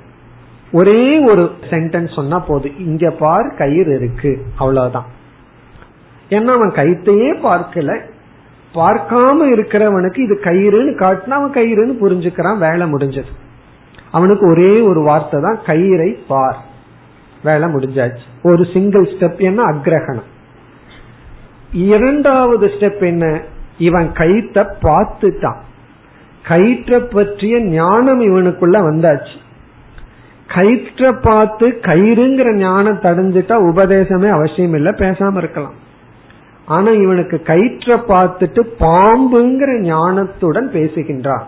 [0.72, 2.78] ஒரே ஒரு சென்டென்ஸ் சொன்னா போதும்.
[2.78, 4.42] இங்க பார் கயிறு இருக்கு.
[4.58, 5.06] அவ்வளவுதான்.
[6.30, 8.00] ஏன்னா அவன் கைத்தையே பார்க்கல.
[8.74, 12.58] பார்க்காம இருக்கிறவனுக்கு இது கயிறுன்னு காட்டினா அவன் கயிறுன்னு புரிஞ்சுக்கிறான்.
[12.58, 13.28] வேலை முடிஞ்சது.
[14.12, 16.56] அவனுக்கு ஒரே ஒரு வார்த்தை தான் கயிறை பார்.
[17.44, 18.18] வேலை முடிஞ்சாச்சு.
[18.42, 19.62] ஒரு சிங்கிள் ஸ்டெப் என்ன?
[19.62, 20.22] அக்ரகணம்.
[21.72, 23.40] இரண்டாவது ஸ்டெப் என்ன?
[23.78, 25.58] இவன் கயிற்ற பார்த்துட்டான்.
[26.48, 29.46] கயிற்ற பற்றிய ஞானம் இவனுக்குள்ள வந்தாச்சு.
[30.58, 35.86] கயிற்ற பார்த்து கயிறுங்கிற ஞானம் தடைஞ்சிட்டா உபதேசமே அவசியம் இல்லை பேசாம இருக்கலாம்.
[36.64, 41.42] ஆனா இவனுக்கு கயிற்ற பார்த்துட்டு பாம்புங்கிற ஞானத்துடன் பேசுகின்றான்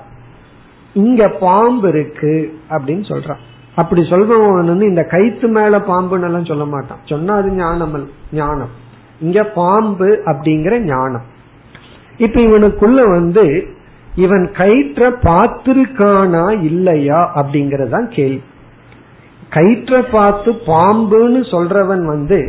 [0.95, 3.41] இங்க பாம்பு இருக்கு அப்படின்னு சொல்றான்
[3.75, 6.99] அப்படி சொல்றவன் வந்து இந்த கயிற்று மேல பாம்புன்னு எல்லாம் சொல்ல மாட்டான்.
[7.05, 8.69] சொன்னா அது ஞானம் ஞானம்.
[9.21, 11.23] இங்க பாம்பு அப்படிங்கிற ஞானம்.
[12.17, 13.67] இப்ப இவனுக்குள்ள வந்து
[14.15, 18.43] இவன் கயிற்ற பார்த்திருக்கானா இல்லையா அப்படிங்கறதான் கேள்வி.
[19.51, 22.41] கயிற்ற பார்த்து பாம்புன்னு சொல்றவன் வந்து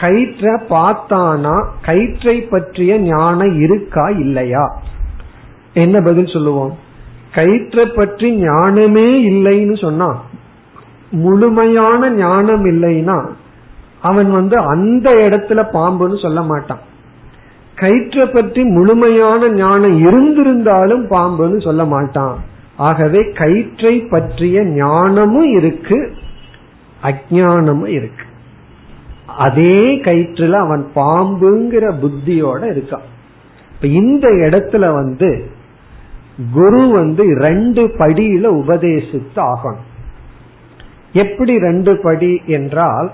[0.00, 4.82] கயிற்ற பார்த்தானா கயிற்றை பற்றிய ஞானம் இருக்கா இல்லையா?
[5.74, 6.72] என்ன பதில் சொல்லுவோம்?
[7.32, 10.08] கயிற்றை பற்றி ஞானமே இல்லைன்னு சொன்னா
[11.10, 13.18] முழுமையான ஞானம் இல்லைன்னா
[14.00, 16.80] அவன் வந்து அந்த இடத்துல பாம்புன்னு சொல்ல மாட்டான்.
[17.74, 22.36] கயிற்றை பற்றி முழுமையான ஞானம் இருந்திருந்தாலும் பாம்புன்னு சொல்ல மாட்டான்.
[22.76, 25.98] ஆகவே கயிற்றை பற்றிய ஞானமும் இருக்கு
[27.02, 28.24] அஜானமும் இருக்கு.
[29.26, 33.08] அதே கயிற்றுல அவன் பாம்புங்கிற புத்தியோட இருக்கான்.
[33.74, 35.50] இப்ப இந்த இடத்துல வந்து
[36.52, 39.86] குரு வந்து ரெண்டு படியில உபதேசித்து ஆகணும்.
[41.12, 43.12] எப்படி ரெண்டு படி என்றால்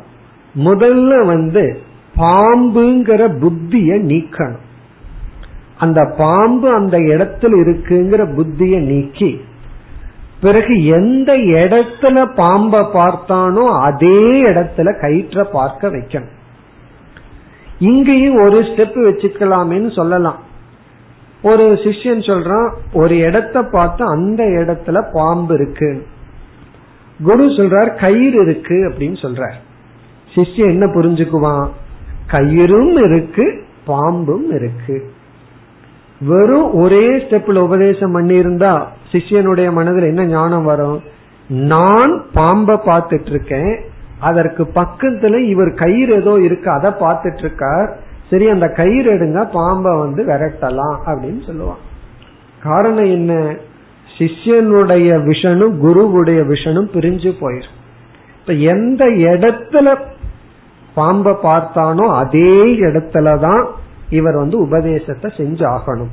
[0.55, 1.81] முதல்ல வந்து
[2.17, 4.65] பாம்புங்கிற புத்திய நீக்கணும்.
[5.79, 9.41] அந்த பாம்பு அந்த இடத்துல இருக்குங்கிற புத்திய நீக்கி
[10.41, 16.35] பிறகு எந்த இடத்துல பாம்ப பார்த்தானோ அதே இடத்துல கயிற்ற பார்க்க வைக்கணும்.
[17.79, 20.39] இங்கேயும் ஒரு ஸ்டெப் வச்சுக்கலாமேன்னு சொல்லலாம்.
[21.43, 26.07] ஒரு சிஷ்யன் சொல்றான் ஒரு இடத்த பார்த்து அந்த இடத்துல பாம்பு இருக்கு.
[27.23, 29.55] குரு சொல்றார் கயிறு இருக்கு அப்படின்னு சொல்றார்.
[30.35, 31.69] சிஷ்யன் என்ன புரிஞ்சுக்குவான்?
[32.31, 35.11] கயிறும் இருக்கு பாம்பும் இருக்கு.
[36.21, 41.03] வெறும் ஒரே ஸ்டெப்ல உபதேசம் பண்ணியிருந்தா சிஷ்யனுடைய மனதில் என்ன ஞானம் வரும்?
[41.49, 43.85] நான் பாம்ப பார்த்துட்டு இருக்கேன்
[44.21, 47.97] அதற்கு பக்கத்துல இவர் கயிறு ஏதோ இருக்கு அதை பார்த்துட்டு இருக்கார்
[48.31, 51.83] சரி அந்த கயிறு எடுங்க பாம்ப வந்து விரட்டலாம் அப்படின்னு சொல்லுவான்.
[52.63, 53.57] காரணம் என்ன?
[54.19, 57.77] சிஷ்யனுடைய விஷனும் குருவுடைய விஷனும் பிரிஞ்சு போயிரும்
[58.41, 59.95] இப்ப எந்த இடத்துல
[60.97, 63.67] பாம்ப பார்த்தானோ அதே இடத்துலதான்
[64.11, 66.13] இவர் வந்து உபதேசத்தை செஞ்சு ஆகணும்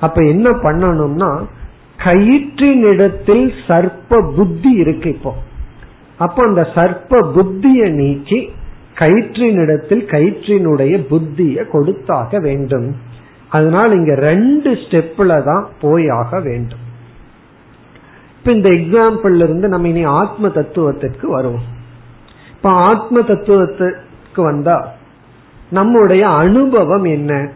[0.00, 1.42] அப்ப என்ன பண்ணணும்னா
[2.04, 5.34] கயிற்றினிடத்தில் சர்ப்ப புத்தி இருக்கு இப்போ.
[6.18, 8.50] அப்ப அந்த சர்ப்ப புத்தியை நீக்கி
[8.98, 12.96] கயிற்றினிடத்தில் கயிற்றினுடைய புத்தியை கொடுத்தாக வேண்டும்.
[13.48, 16.82] அதனால் இங்க ரெண்டு ஸ்டெப்ல தான் போய் ஆக வேண்டும்.
[18.38, 21.66] இப்ப இந்த எக்ஸாம்பிள் இருந்து நம்ம இனி ஆத்ம தத்துவத்திற்கு வருவோம்.
[22.50, 24.92] இப்ப ஆத்ம தத்துவத்துக்கு வந்தா
[25.70, 27.48] நம்முடைய அனுபவம் என்ன?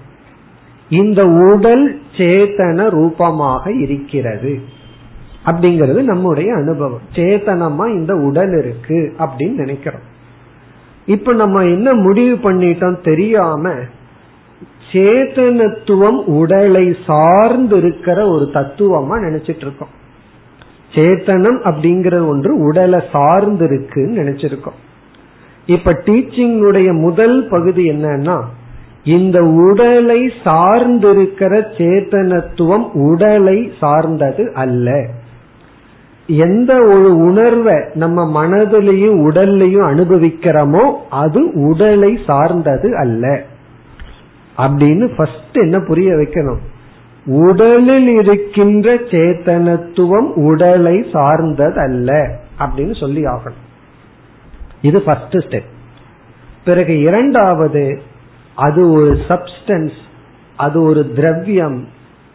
[0.89, 4.61] இந்த உடல் சேத்தன ரூபமாக இருக்கிறது.
[5.47, 7.01] அப்படிங்கிறது நம்முடைய அனுபவம்.
[7.15, 10.07] சேத்தனமா இந்த உடல் இருக்கு அப்படின்னு நினைக்கிறோம்.
[11.07, 13.73] இப்ப நம்ம என்ன முடிவு பண்ணிட்டோம் தெரியாம
[14.93, 19.97] சேத்தனத்துவம் உடலை சார்ந்து இருக்கிற ஒரு தத்துவமா நினைச்சிட்டு இருக்கோம்
[20.95, 24.79] சேத்தனம் அப்படிங்கிற ஒன்று உடலை சார்ந்து இருக்குன்னு நினைச்சிருக்கோம்.
[25.67, 28.45] இப்ப டீச்சிங்குடைய முதல் பகுதி என்னன்னா
[29.05, 35.07] இந்த உடலை சார்ந்திருக்கிற சேத்தனத்துவம் உடலை சார்ந்தது அல்ல.
[36.27, 43.43] எந்த ஒரு உணர்வை நம்ம மனதிலையும் உடல்லையும் அனுபவிக்கிறோமோ அது உடலை சார்ந்தது அல்ல.
[44.59, 46.59] அப்படின்னு ஃபர்ஸ்ட் என்ன புரிய வைக்கணும்?
[47.27, 53.67] உடலில் இருக்கின்ற சேத்தனத்துவம் உடலை சார்ந்தது அல்ல அப்படின்னு சொல்லி ஆகணும்.
[54.83, 55.69] இது ஃபர்ஸ்ட் ஸ்டெப்
[56.65, 58.03] பிறகு இரண்டாவது
[58.59, 59.99] அது ஒரு சப்ஸ்டன்ஸ்
[60.57, 61.79] அது ஒரு திரவியம்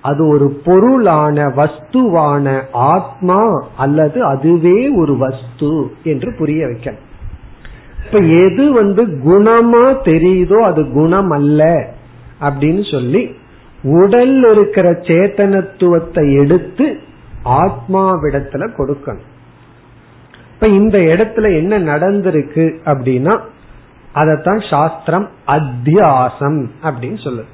[0.01, 3.41] அது ஒரு பொருளான வஸ்துவான ஆத்மா
[3.77, 5.71] அல்லது அதுவே ஒரு வஸ்து
[6.03, 7.03] என்று புரிய வைக்கணும்.
[8.05, 11.61] இப்ப எது வந்து குணமா தெரியுதோ அது குணம் அல்ல
[12.41, 13.23] அப்படின்னு சொல்லி
[13.83, 16.85] உடல் இருக்கிற சேத்தனத்துவத்தை எடுத்து
[17.61, 19.29] ஆத்மாவிடத்துல கொடுக்கணும்.
[20.53, 23.35] இப்ப இந்த இடத்துல என்ன நடந்திருக்கு அப்படின்னா
[24.15, 27.45] அதத்தான் சாஸ்திரம் அத்தியாசம் அப்படின்னு சொல்லுது.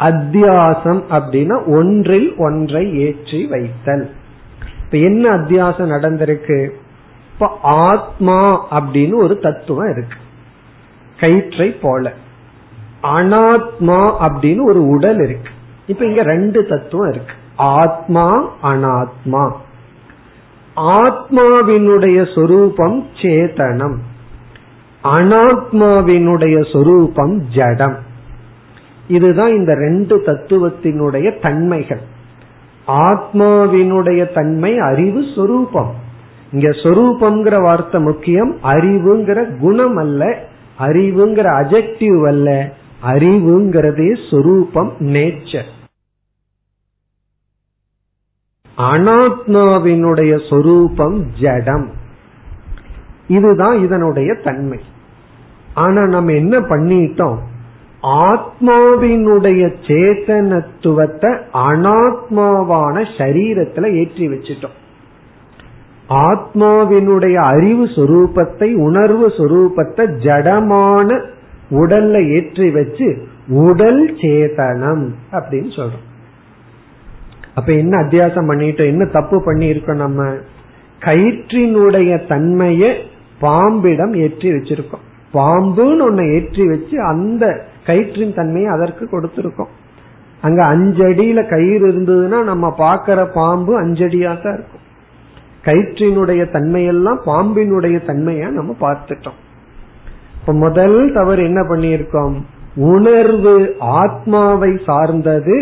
[0.00, 4.10] அத்தியாசம் அப்படின்னா ஒன்றில் ஒன்றை ஏற்றி வைத்தல்.
[4.84, 6.70] இப்ப என்ன அத்தியாசம் நடந்திருக்கு?
[7.32, 10.18] இப்ப ஆத்மா அப்படின்னு ஒரு தத்துவம் இருக்கு.
[11.18, 12.12] கயிற்றை போல.
[13.02, 15.50] அனாத்மா அப்படின்னு ஒரு உடல் இருக்கு.
[15.86, 17.32] இப்ப இங்க ரெண்டு தத்துவம் இருக்கு.
[17.56, 19.52] ஆத்மா அனாத்மா.
[20.76, 23.96] ஆத்மாவினுடைய சொரூபம் சேதனம்
[25.04, 27.96] அனாத்மாவினுடைய சொரூபம் ஜடம்.
[29.08, 32.00] இதுதான் இந்த ரெண்டு தத்துவத்தினுடைய தன்மைகள்.
[32.86, 35.94] ஆத்மாவினுடைய தன்மை அறிவு சொரூபம்.
[36.52, 40.42] இங்க சொரூபம்ங்கிற வார்த்தை முக்கியம் அறிவுங்கிற குணம் அல்ல
[40.78, 42.72] அறிவுங்கிற அஜெக்டிவ் அல்ல
[43.06, 45.76] அறிவுங்கிறதே சொரூபம் நேச்சர்
[48.78, 51.97] அனாத்மாவினுடைய சொரூபம் ஜடம்.
[53.28, 54.78] இதுதான் இதனுடைய தன்மை.
[55.74, 57.38] ஆனா நம்ம என்ன பண்ணிட்டோம்?
[58.02, 64.76] ஆத்மாவினுடைய சேத்தனத்துவத்தை அனாத்மாவான சரீரத்துல ஏற்றி வச்சிட்டோம்.
[66.08, 71.24] ஆத்மாவினுடைய அறிவு சொரூபத்தை உணர்வு சொரூபத்தை ஜடமான
[71.70, 76.06] உடல்ல ஏற்றி வச்சு உடல் சேதனம் அப்படின்னு சொல்றோம்.
[77.54, 78.86] அப்ப என்ன அத்தியாசம் பண்ணிட்டோம்?
[78.86, 80.34] என்ன தப்பு பண்ணி இருக்கோம் நம்ம?
[81.00, 82.96] கயிற்றினுடைய தன்மையை
[83.40, 85.04] பாம்பிடம் ஏற்றி வச்சிருக்கோம்.
[85.34, 89.72] பாம்புன்னு ஒன்ன ஏற்றி வச்சு அந்த கயிற்றின் தன்மையை அதற்கு கொடுத்திருக்கோம்.
[90.40, 94.84] அங்க அஞ்சடியில கயிறு இருந்ததுன்னா நம்ம பாக்கிற பாம்பு அஞ்சடியா தான் இருக்கும்.
[95.64, 99.38] கயிற்றினுடைய தன்மையெல்லாம் பாம்பினுடைய தன்மையா நம்ம பார்த்துட்டோம்.
[100.40, 102.36] இப்ப முதல் தவறு என்ன பண்ணியிருக்கோம்?
[102.76, 105.56] உணர்வு ஆத்மாவை சார்ந்தது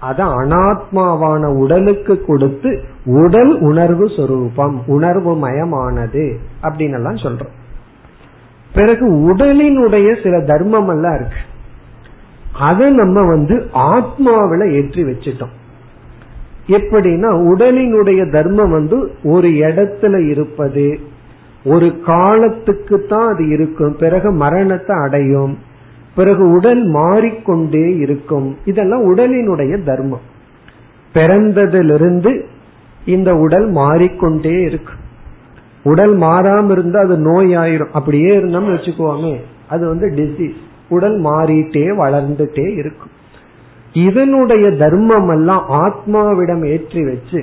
[0.00, 7.54] அதை அனாத்மாவான உடலுக்கு கொடுத்து உடல் உணர்வு சொரூபம் உணர்வு மயமானது அப்படின்னு எல்லாம் சொல்றோம்.
[8.74, 11.36] பிறகு உடலினுடைய சில தர்மம் எல்லாம் இருக்கு.
[12.52, 15.54] அதை நம்ம வந்து ஆத்மாவில ஏற்றி வச்சிட்டோம்.
[16.66, 20.98] எப்படின்னா உடலினுடைய தர்மம் வந்து ஒரு இடத்துல இருப்பது
[21.64, 25.58] ஒரு காலத்துக்கு தான் அது இருக்கும் பிறகு மரணத்தை அடையும்
[26.18, 28.48] பிறகு உடல் மாறிக்கொண்டே இருக்கும்.
[28.64, 30.24] இதெல்லாம் உடலினுடைய தர்மம்.
[31.14, 32.32] பிறந்ததிலிருந்து
[33.14, 34.94] இந்த உடல் மாறிக்கொண்டே இருக்கு.
[35.82, 39.34] உடல் மாறாம இருந்தா அது நோய் ஆயிரும் அப்படியே இருந்தோம்னு வச்சுக்கோமே
[39.68, 43.14] அது வந்து டிசீஸ் உடல் மாறிட்டே வளர்ந்துட்டே இருக்கும்.
[44.06, 47.40] இதனுடைய தர்மம் எல்லாம் ஆத்மாவிடம் ஏற்றி வச்சு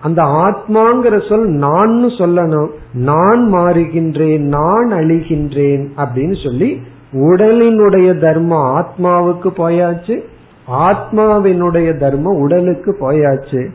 [0.00, 2.70] அந்த ஆத்மாங்கிற சொல் நான் சொல்லணும்.
[3.08, 6.70] நான் மாறுகின்றேன் நான் அழிகின்றேன் அப்படின்னு சொல்லி
[7.12, 10.24] உடலினுடைய தர்மம் ஆத்மாவுக்கு போயாச்சு
[10.68, 13.68] ஆத்மாவினுடைய தர்மம் உடலுக்கு போயாச்சு.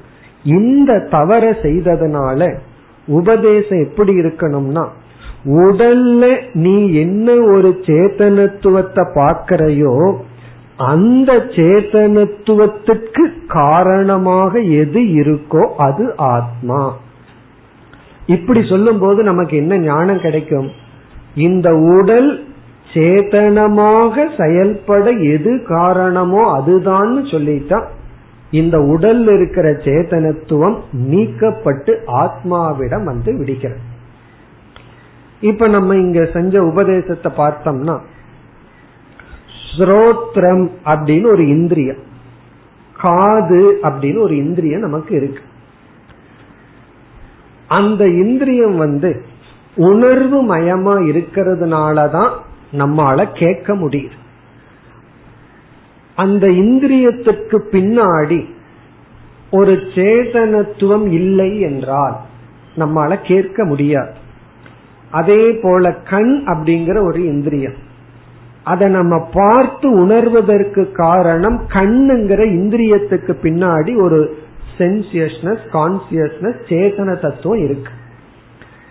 [0.44, 2.58] இந்த தவற செய்ததுனால
[3.08, 4.88] உபதேசம் எப்படி இருக்கணும்னா
[5.46, 10.18] உடல்ல நீ என்ன ஒரு சேத்தனத்துவத்தை பார்க்கறையோ
[10.78, 16.94] அந்த சேத்தனத்துவத்துக்கு காரணமாக எது இருக்கோ அது ஆத்மா.
[18.26, 20.70] இப்படி சொல்லும் போது நமக்கு என்ன ஞானம் கிடைக்கும்?
[21.36, 22.44] இந்த உடல்
[22.96, 27.86] சேதனமாக செயல்பட எது காரணமோ அதுதான் சொல்லிட்டா
[28.52, 30.78] இந்த உடல் இருக்கிற சேதனத்துவம்
[31.10, 33.80] நீக்கப்பட்டு ஆத்மாவிடம் வந்து விடுகிறது.
[35.42, 38.00] இப்ப நம்ம இங்க செஞ்ச உபதேசத்தை பார்த்தோம்னா
[39.78, 42.02] ஸ்ரோத்ரம் அப்படின்னு ஒரு இந்திரியம்
[43.02, 45.42] காது அப்படின்னு ஒரு இந்திரியம் நமக்கு இருக்கு.
[47.68, 49.26] அந்த இந்திரியம் வந்து
[49.76, 52.32] உணர்வு மயமா இருக்கிறதுனாலதான்
[52.72, 54.18] நம்மால கேட்க முடியுது.
[56.16, 58.46] அந்த இந்திரியத்துக்கு பின்னாடி
[59.52, 62.18] ஒரு சேதனத்துவம் இல்லை என்றால்
[62.76, 64.14] நம்மால கேட்க முடியாது.
[65.12, 67.84] அதே போல கண் அப்படிங்கிற ஒரு இந்திரியம்.
[68.64, 74.38] அதை நம்ம பார்த்து உணர்வதற்கு காரணம் கண்ணுங்கிற இந்திரியத்துக்கு பின்னாடி ஒரு
[74.78, 77.92] சென்சியஸ்னஸ் கான்சியஸ்னஸ் சேதன தத்துவம் இருக்கு.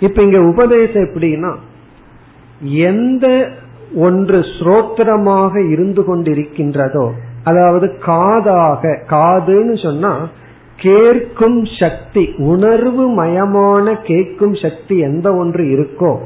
[0.00, 1.54] இப்ப இங்க உபதேசம் எப்படின்னா
[2.60, 3.50] எந்த
[3.94, 7.10] ஒன்று ஸ்ரோத்திரமாக இருந்து கொண்டிருக்கின்றதோ
[7.44, 10.28] அதாவது காதாக காதுன்னு சொன்னா
[10.76, 16.18] கேட்கும் சக்தி உணர்வு மயமான கேட்கும் சக்தி எந்த ஒன்று இருக்கோ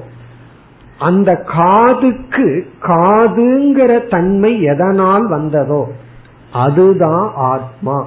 [0.99, 5.87] அந்த காதுக்கு காதுங்கிற தன்மை எதனால் வந்ததோ
[6.53, 8.07] அதுதான் ஆத்மா.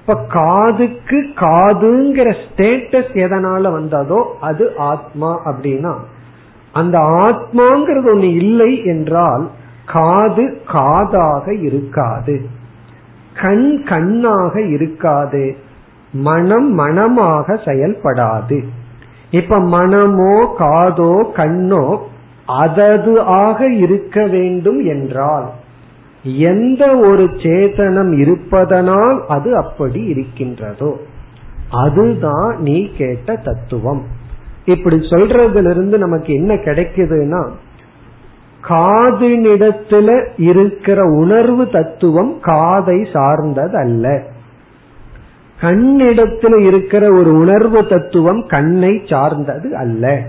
[0.00, 5.94] இப்ப காதுக்கு காதுங்கிற ஸ்டேட்டஸ் எதனால வந்ததோ அது ஆத்மா அப்படின்னா
[6.72, 9.50] அந்த ஆத்மாங்கிறது ஒண்ணு இல்லை என்றால்
[9.86, 12.46] காது காதாக இருக்காது.
[13.40, 15.56] கண் கண்ணாக இருக்காது.
[16.12, 18.64] மனம் மனமாக செயல்படாது.
[19.30, 21.98] இப்ப மனமோ காதோ கண்ணோ
[22.48, 25.50] அதது ஆக இருக்க வேண்டும் என்றால்
[26.22, 31.00] எந்த ஒரு சேதனம் இருப்பதனால் அது அப்படி இருக்கின்றதோ.
[31.70, 34.02] அதுதான் நீ கேட்ட தத்துவம்.
[34.64, 37.48] இப்படி சொல்றதுல இருந்து நமக்கு என்ன கிடைக்குதுன்னா
[38.68, 44.22] காதினிடத்துல இருக்கிற உணர்வு தத்துவம் காதை சார்ந்தது அல்ல
[45.60, 50.22] கண்ணிடத்துல இருக்கிற ஒரு உணர்வு தத்துவம் கண்ணை சார்ந்தது அல்ல.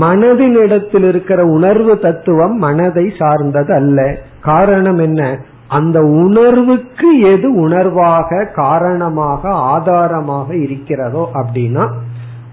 [0.00, 4.18] மனதினிடத்தில் இருக்கிற உணர்வு தத்துவம் மனதை சார்ந்தது அல்ல.
[4.40, 5.44] காரணம் என்ன?
[5.68, 11.90] அந்த உணர்வுக்கு எது உணர்வாக காரணமாக ஆதாரமாக இருக்கிறதோ அப்படின்னா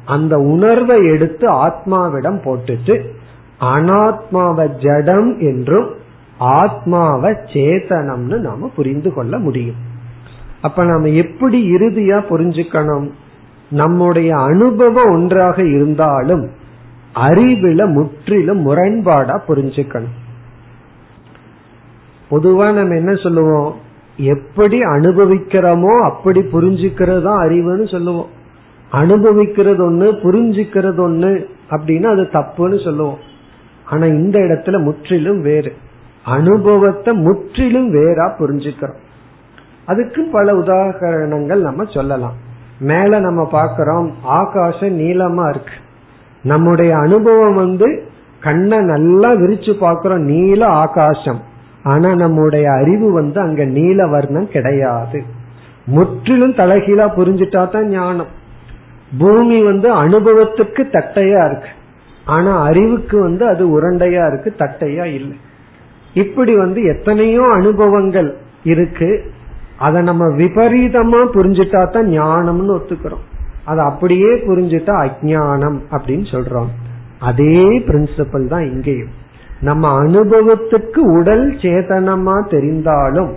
[0.10, 2.96] அந்த உணர்வை எடுத்து ஆத்மாவிடம் போட்டுட்டு
[3.74, 5.90] அனாத்மாவை ஜடம் என்றும்
[6.58, 9.80] ஆத்மாவை சேதனம்னு நாம புரிந்து கொள்ள முடியும்.
[10.62, 13.08] அப்ப நாம எப்படி இறுதியா புரிஞ்சுக்கணும்?
[13.72, 16.46] நம்முடைய அனுபவம் ஒன்றாக இருந்தாலும்
[17.28, 20.16] அறிவில முற்றிலும் முரண்பாடா புரிஞ்சுக்கணும்.
[22.32, 23.70] பொதுவா நம்ம என்ன சொல்லுவோம்?
[24.18, 28.30] எப்படி அனுபவிக்கிறோமோ அப்படி புரிஞ்சுக்கிறது தான் அறிவுன்னு சொல்லுவோம்.
[28.92, 33.18] அனுபவிக்கிறது ஒண்ணு புரிஞ்சுக்கிறது ஒண்ணு அப்படின்னா அது தப்புன்னு சொல்லுவோம்.
[33.86, 35.74] ஆனா இந்த இடத்துல முற்றிலும் வேறு.
[36.24, 38.98] அனுபவத்தை முற்றிலும் வேறா புரிஞ்சுக்கிறோம்.
[39.86, 42.34] அதுக்கு பல உதாரணங்கள் நம்ம சொல்லலாம்.
[42.80, 45.74] மேல நம்ம பாக்கிறோம் ஆகாசம் நீளமா இருக்கு.
[46.44, 48.04] நம்முடைய அனுபவம் வந்து
[48.40, 51.42] கண்ணை நல்லா விரிச்சு பாக்கிறோம் நீல ஆகாசம்.
[51.84, 55.24] ஆனா நம்முடைய அறிவு வந்து அங்க நீல வர்ணம் கிடையாது.
[55.86, 58.38] முற்றிலும் தலைகீழா புரிஞ்சுட்டா தான் ஞானம்.
[59.18, 61.68] பூமி வந்து அனுபவத்துக்கு தட்டையா இருக்கு.
[62.26, 65.38] ஆனா அறிவுக்கு வந்து அது உருண்டையா இருக்கு தட்டையா இல்லை.
[66.14, 69.32] இப்படி வந்து எத்தனையோ அனுபவங்கள் இருக்கு.
[69.78, 73.26] அதை நம்ம விபரீதமா புரிஞ்சுட்டா தான் ஞானம்னு ஒத்துக்கிறோம்.
[73.66, 76.68] அதை அப்படியே புரிஞ்சுட்டா அஜானம் அப்படின்னு சொல்றோம்.
[77.20, 79.10] அதே பிரின்சிபல் தான் இங்கேயும்.
[79.62, 83.32] நம்ம அனுபவத்துக்கு உடல் சேதனமா தெரிந்தாலும்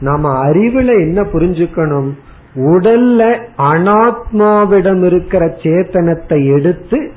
[0.00, 2.12] நாம அறிவுல என்ன புரிஞ்சுக்கணும்?
[2.56, 7.10] உடல்ல அனாத்மாவிடம் இருக்கிற சேத்தனத்தை எடுத்து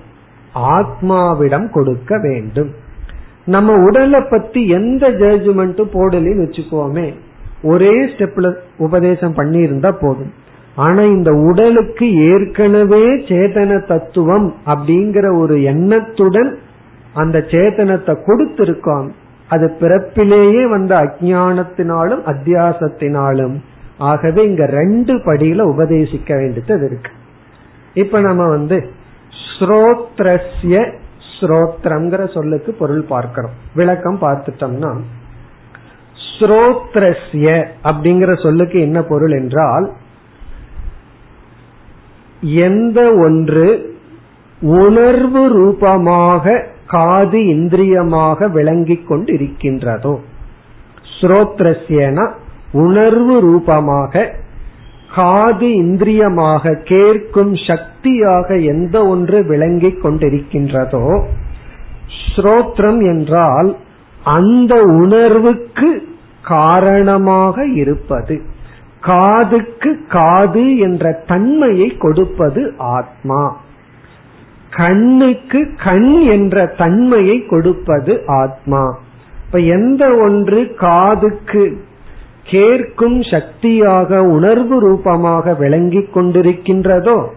[0.55, 2.71] ஆத்மாவிடம் கொடுக்க வேண்டும்.
[3.45, 7.13] நம்ம உடலை பத்தி எந்த ஜட்ஜ்மெண்ட்டும் போடலன்னு வச்சுக்கோமே.
[7.63, 10.33] ஒரே ஸ்டெப்ல உபதேசம் பண்ணி இருந்தா போதும்.
[10.75, 16.57] ஆனா இந்த உடலுக்கு ஏற்கனவே சேதன தத்துவம் அப்படிங்கிற ஒரு எண்ணத்துடன்
[17.13, 19.09] அந்த சேதனத்தை கொடுத்திருக்கோம்
[19.49, 23.55] அது பிறப்பிலேயே வந்த அஜானத்தினாலும் அத்தியாசத்தினாலும்
[23.99, 27.11] ஆகவே இங்க ரெண்டு படியில உபதேசிக்க வேண்டியது இருக்கு.
[27.93, 28.89] இப்ப நம்ம வந்து
[29.45, 30.91] ஸ்ரோத்ரஸ்ய
[31.31, 33.55] ஸ்ரோத்ரம்ங்கிற சொல்லுக்கு பொருள் பார்க்கிறோம்.
[33.75, 34.91] விளக்கம் பார்த்துட்டோம்னா
[36.39, 37.47] ஸ்ரோத்ரஸ்ய
[37.83, 39.87] அப்படிங்கிற சொல்லுக்கு என்ன பொருள் என்றால்
[42.41, 43.97] எந்த ஒன்று
[44.61, 50.19] உணர்வு ரூபமாக காது இந்திரியமாக விளங்கிக் கொண்டு இருக்கின்றதோ
[51.15, 52.25] ஸ்ரோத்ரஸ்யனா
[52.71, 54.35] உணர்வு ரூபமாக
[55.15, 61.23] காது இந்திரியமாக கேட்கும் சக்தியாக எந்த ஒன்று விளங்கிக் கொண்டிருக்கின்றதோ
[62.35, 63.75] ஸ்ரோத்ரம் என்றால்
[64.23, 66.07] அந்த உணர்வுக்கு
[66.41, 68.41] காரணமாக இருப்பது.
[69.01, 73.57] காதுக்கு காது என்ற தன்மையை கொடுப்பது ஆத்மா.
[74.69, 78.99] கண்ணுக்கு கண் என்ற தன்மையை கொடுப்பது ஆத்மா.
[79.45, 81.87] இப்ப எந்த ஒன்று காதுக்கு
[82.51, 87.27] கேட்கும் சக்தியாக உணர்வு ரூபமாக விளங்கி கொண்டிருக்கின்றதோ?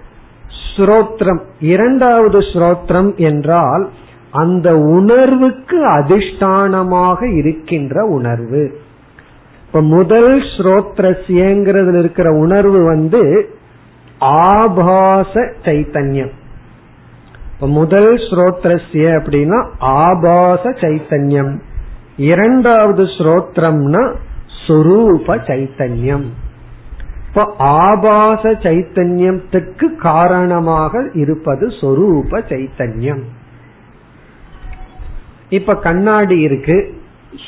[0.77, 1.41] ஸ்ரோத்ரம்.
[1.61, 3.91] இரண்டாவது ஸ்ரோத்ரம் என்றால்
[4.31, 8.81] அந்த உணர்வுக்கு அதிஷ்டானமாக இருக்கின்ற உணர்வு.
[9.67, 13.55] இப்ப முதல் ஸ்ரோத்ரஸ்யங்கிறதுல இருக்கிற உணர்வு வந்து
[14.19, 16.33] ஆபாச சைத்தன்யம்.
[17.55, 21.61] இப்ப முதல் ஸ்ரோத்ரஸ்ய அப்படின்னா ஆபாச சைத்தன்யம்.
[22.17, 24.15] இரண்டாவது ஸ்ரோத்ரம்னா
[24.67, 26.25] சுரூப சைத்தன்யம்.
[27.29, 33.23] இப்ப ஆபாச சைத்தன்யத்துக்கு காரணமாக இருப்பது சொரூப சைத்தன்யம்.
[35.49, 36.95] இப்ப கண்ணாடி இருக்கு.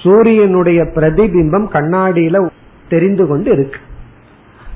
[0.03, 2.49] சூரியனுடைய பிரதிபிம்பம் கண்ணாடியில
[2.89, 3.79] தெரிந்து கொண்டு இருக்கு.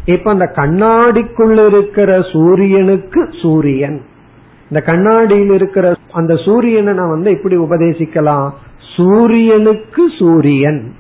[0.04, 4.00] இப்ப அந்த கண்ணாடிக்குள்ள இருக்கிற சூரியனுக்கு சூரியன்.
[4.70, 8.50] இந்த கண்ணாடியில் இருக்கிற அந்த சூரியனை நான் வந்து எப்படி உபதேசிக்கலாம்.
[8.96, 10.92] சூரியனுக்கு சூரியன்.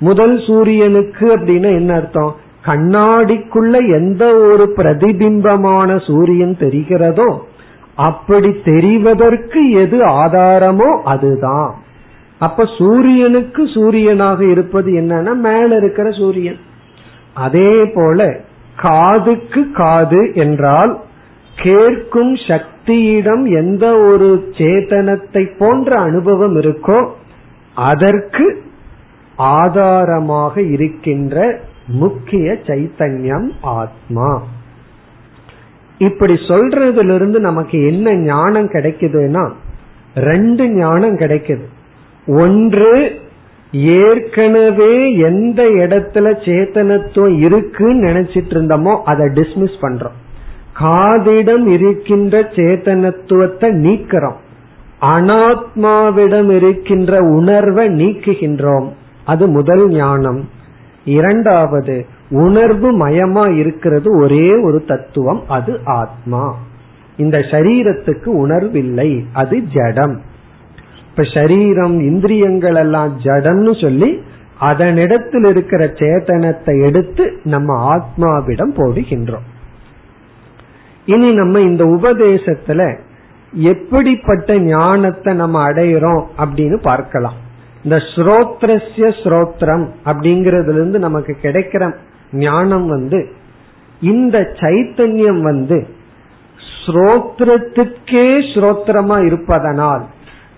[0.00, 2.32] முதல் சூரியனுக்கு அப்படின்னு என்ன அர்த்தம்?
[2.64, 7.28] கண்ணாடிக்குள்ள எந்த ஒரு பிரதிபிம்பமான சூரியன் தெரிகிறதோ
[7.94, 11.70] அப்படி தெரிவதற்கு எது ஆதாரமோ அதுதான்.
[12.38, 16.58] அப்ப சூரியனுக்கு சூரியனாக இருப்பது என்னன்னா மேல இருக்கிற சூரியன்.
[17.34, 18.28] அதே போல
[18.76, 20.92] காதுக்கு காது என்றால்
[21.56, 24.28] கேட்கும் சக்தியிடம் எந்த ஒரு
[24.58, 26.98] சேதனத்தை போன்ற அனுபவம் இருக்கோ
[27.74, 28.46] அதற்கு
[29.40, 34.42] ஆதாரமாக இருக்கின்ற முக்கிய சைத்தன்யம் ஆத்மா.
[35.98, 39.50] இப்படி சொல்றதிலிருந்து நமக்கு என்ன ஞானம் கிடைக்குதுன்னா
[40.14, 41.66] ரெண்டு ஞானம் கிடைக்குது.
[42.26, 43.18] ஒன்று
[43.72, 50.16] ஏற்கனவே எந்த இடத்துல சேத்தனத்துவம் இருக்குன்னு நினைச்சிட்டு இருந்தோமோ அதை டிஸ்மிஸ் பண்றோம்.
[50.80, 54.38] காதிடம் இருக்கின்ற சேத்தனத்துவத்தை நீக்கிறோம்.
[55.00, 58.88] அனாத்மாவிடம் இருக்கின்ற உணர்வை நீக்குகின்றோம்.
[59.24, 60.48] அது முதல் ஞானம்.
[61.04, 66.56] இரண்டாவது உணர்வு மயமா இருக்கிறது ஒரே ஒரு தத்துவம் அது ஆத்மா.
[67.16, 70.20] இந்த சரீரத்துக்கு உணர்வில்லை அது ஜடம்.
[71.10, 74.22] இப்ப சரீரம் இந்திரியங்கள் எல்லாம் ஜடம்னு சொல்லி
[74.60, 79.46] அதனிடத்தில் இருக்கிற சேதனத்தை எடுத்து நம்ம ஆத்மாவிடம் போடுகின்றோம்.
[81.06, 82.98] இனி நம்ம இந்த உபதேசத்துல
[83.52, 87.34] எப்படிப்பட்ட ஞானத்தை நம்ம அடையிறோம் அப்படின்னு பார்க்கலாம்.
[87.82, 91.94] இந்த ஸ்ரோத்ரஸ்ய ஸ்ரோத்ரம் அப்படிங்கறதுல இருந்து நமக்கு கிடைக்கிற
[92.32, 93.28] ஞானம் வந்து
[94.00, 95.86] இந்த சைத்தன்யம் வந்து
[96.86, 100.04] ஸ்ரோத்திரத்துக்கே ஸ்ரோத்திரமா இருப்பதனால்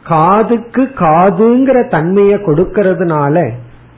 [0.05, 3.49] காதுக்கு காதுங்கிற தன்மையை கொடுக்கறதுனால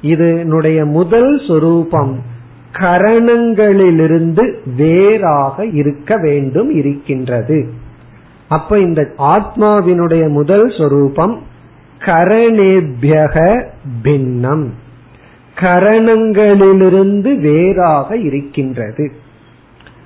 [0.01, 2.23] இதனுடைய முதல் சொரூபம்
[2.73, 7.69] கரணங்களிலிருந்து வேறாக இருக்க வேண்டும் இருக்கின்றது.
[8.49, 11.43] அப்ப இந்த ஆத்மாவினுடைய முதல் சொரூபம்
[12.05, 13.65] கரணேபியக
[14.03, 14.75] பின்னம்.
[15.61, 19.13] கரணங்களிலிருந்து வேறாக இருக்கின்றது.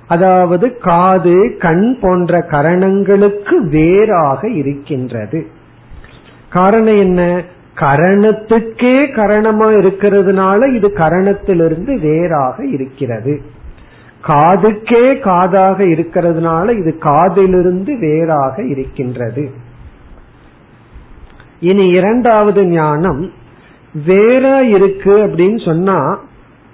[0.07, 5.47] அதாவது காது கண் போன்ற கரணங்களுக்கு வேறாக இருக்கின்றது.
[6.49, 7.43] காரணம் என்ன?
[7.75, 13.41] கரணத்துக்கே கரணமா இருக்கிறதுனால இது கரணத்திலிருந்து வேறாக இருக்கிறது.
[14.27, 19.67] காதுக்கே காதாக இருக்கிறதுனால இது காதிலிருந்து வேறாக இருக்கின்றது.
[21.59, 23.31] இனி இரண்டாவது ஞானம்
[24.05, 26.19] வேற இருக்கு அப்படின்னு சொன்னா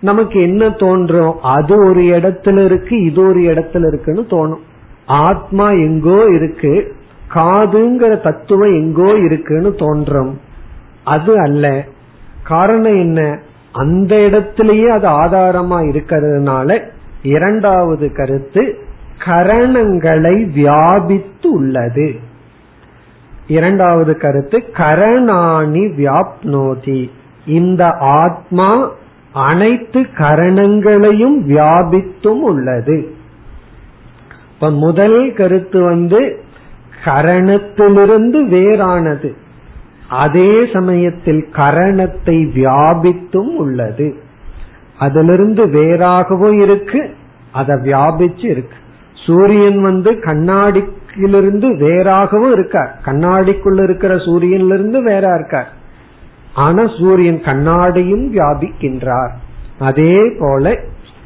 [0.02, 1.42] நமக்கு என்ன தோன்றும்?
[1.42, 4.62] அது ஒரு இடத்துல இருக்கு இது ஒரு இடத்துல இருக்குன்னு தோணும்.
[5.06, 6.96] ஆத்மா எங்கோ இருக்கு
[7.34, 10.40] காதுங்கிற தத்துவம் எங்கோ இருக்குன்னு தோன்றும்.
[11.04, 11.84] அது அல்ல.
[12.44, 13.40] காரணம் என்ன?
[13.72, 16.82] அந்த இடத்திலேயே அது ஆதாரமா இருக்கிறதுனால
[17.24, 18.78] இரண்டாவது கருத்து
[19.26, 22.25] கரணங்களை வியாபித்து உள்ளது.
[23.48, 27.10] இரண்டாவது கருத்து கரணாணி வியாப்னோதி.
[27.46, 28.92] இந்த ஆத்மா
[29.34, 33.16] அனைத்து கரணங்களையும் வியாபித்தும் உள்ளது.
[34.54, 36.44] இப்ப முதல் கருத்து வந்து
[37.06, 39.34] கரணத்திலிருந்து வேறானது.
[40.10, 44.16] அதே சமயத்தில் கரணத்தை வியாபித்தும் உள்ளது.
[45.00, 47.16] அதிலிருந்து வேறாகவும் இருக்கு
[47.52, 48.78] அதை வியாபிச்சு இருக்கு.
[49.26, 50.84] சூரியன் வந்து கண்ணாடி
[51.16, 53.00] கண்ணாடியிலிருந்து வேறாகவும் இருக்கார்.
[53.06, 55.70] கண்ணாடிக்குள்ள இருக்கிற சூரியனிலிருந்து வேறா இருக்கார்.
[56.54, 59.32] ஆனா சூரியன் கண்ணாடியும் வியாபிக்கின்றார்.
[59.80, 60.80] அதே போல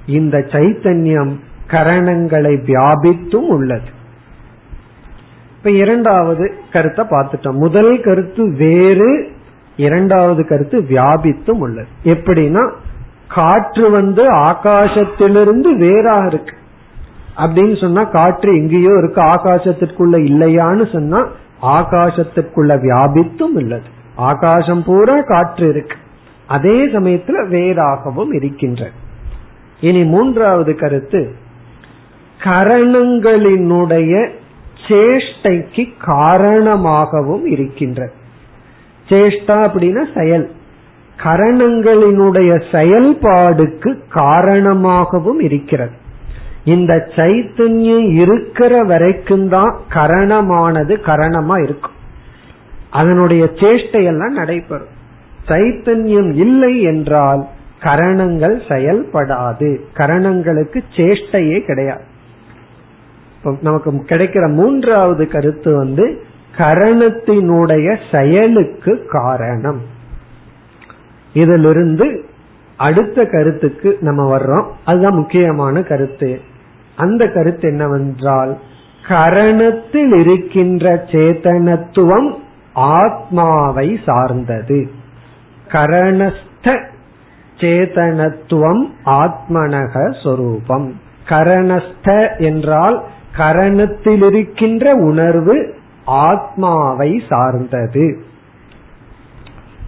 [0.05, 1.31] இந்த சைத்தன்யம்
[1.67, 3.97] கரணங்களை வியாபித்தும் உள்ளது.
[5.57, 7.51] இப்ப இரண்டாவது கருத்தை பார்த்துட்டோம்.
[7.51, 9.31] முதல் கருத்து வேறு
[9.75, 11.87] இரண்டாவது கருத்து வியாபித்தும் உள்ளது.
[12.03, 12.71] எப்படின்னா
[13.27, 16.57] காற்று வந்து ஆகாசத்திலிருந்து வேறாக இருக்கு.
[17.39, 21.19] அப்படின்னு சொன்னா காற்று எங்கேயோ இருக்கு ஆகாசத்திற்குள்ள இல்லையான்னு சொன்னா
[21.61, 23.89] ஆகாசத்திற்குள்ள வியாபித்தும் உள்ளது.
[24.15, 25.95] ஆகாசம் பூரா காற்று இருக்கு.
[26.47, 28.89] அதே சமயத்துல வேறாகவும் இருக்கின்ற
[29.81, 31.21] இனி மூன்றாவது கருத்து
[32.43, 34.29] கரணங்களினுடைய
[34.87, 38.09] சேஷ்டைக்கு காரணமாகவும் இருக்கின்ற
[39.09, 40.51] சேஷ்டா அப்படின்னா செயல்.
[41.23, 46.07] கரணங்களினுடைய செயல்பாடுக்கு காரணமாகவும் இருக்கிறது.
[46.63, 51.91] இந்த சைத்தன்யம் இருக்கிற வரைக்கும் தான் கரணமானது கரணமா இருக்கும்.
[52.89, 54.97] அதனுடைய சேஷ்டையெல்லாம் நடைபெறும்.
[55.47, 57.45] சைத்தன்யம் இல்லை என்றால்
[57.79, 59.79] கரணங்கள் செயல்படாது.
[59.97, 62.03] கரணங்களுக்கு சேஷ்டையே கிடையாது.
[63.61, 66.23] நமக்கு கிடைக்கிற மூன்றாவது கருத்து வந்து
[66.57, 69.81] கரணத்தினுடைய செயலுக்கு காரணம்.
[71.33, 72.25] இதிலிருந்து
[72.77, 74.65] அடுத்த கருத்துக்கு நம்ம வர்றோம்.
[74.85, 76.41] அதுதான் முக்கியமான கருத்து.
[76.99, 78.51] அந்த கருத்து என்னவென்றால்
[79.07, 82.29] கரணத்தில் இருக்கின்ற சேதனத்துவம்
[82.73, 84.79] ஆத்மாவை சார்ந்தது.
[85.67, 86.67] கரணஸ்த
[87.57, 90.87] சேதனத்துவம் ஆத்மனக சொரூபம்.
[91.25, 92.97] கரணஸ்த என்றால்
[93.37, 95.57] கரணத்தில் இருக்கின்ற உணர்வு
[96.05, 98.05] ஆத்மாவை சார்ந்தது.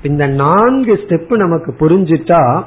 [0.04, 2.64] இந்த நான்கு ஸ்டெப் நமக்கு புரிஞ்சிட்டா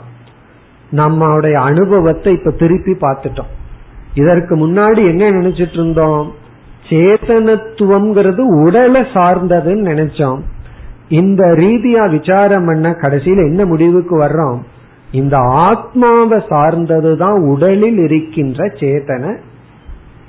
[0.92, 3.52] நம்மளுடைய அனுபவத்தை இப்ப திருப்பி பார்த்துட்டோம்.
[4.14, 6.32] இதற்கு முன்னாடி என்ன நினைச்சிட்டு இருந்தோம்
[6.88, 10.40] சேதனத்துவம்ங்கிறது உடலை சார்ந்ததுன்னு நினைச்சோம்.
[11.08, 14.58] இந்த ரீதியா விசாரம் பண்ண கடைசியில என்ன முடிவுக்கு வர்றோம்?
[15.12, 19.36] இந்த ஆத்மாவை சார்ந்ததுதான் உடலில் இருக்கின்ற சேதன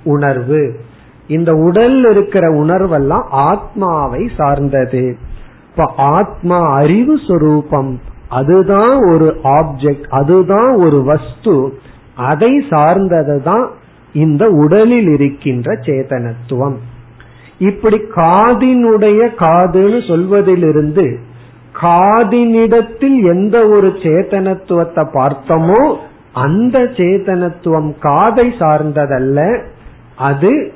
[0.04, 0.80] உணர்வு.
[1.28, 5.18] இந்த உடல் இருக்கிற உணர்வெல்லாம் ஆத்மாவை சார்ந்தது.
[5.70, 8.00] இப்ப ஆத்மா அறிவு சொரூபம்.
[8.30, 11.80] அதுதான் ஒரு ஆப்ஜெக்ட் அதுதான் ஒரு வஸ்து.
[12.16, 13.70] அதை சார்ந்தது தான்
[14.14, 16.76] இந்த உடலில் இருக்கின்ற சேதனத்துவம்.
[17.60, 21.20] இப்படி காதினுடைய காதுன்னு சொல்வதிலிருந்து
[21.82, 25.96] காதினிடத்தில் எந்த ஒரு சேத்தனத்துவத்தை பார்த்தோமோ
[26.32, 29.62] அந்த சேத்தனத்துவம் காதை சார்ந்ததல்ல
[30.16, 30.74] அது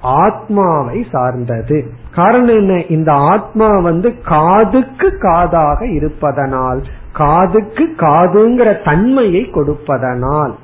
[0.00, 1.90] ஆத்மாவை சார்ந்தது.
[2.14, 2.82] காரணம் என்ன?
[2.84, 6.82] இந்த ஆத்மா வந்து காதுக்கு காதாக இருப்பதனால்
[7.14, 10.54] காதுக்கு காதுங்கிற தன்மையை கொடுப்பதனால்.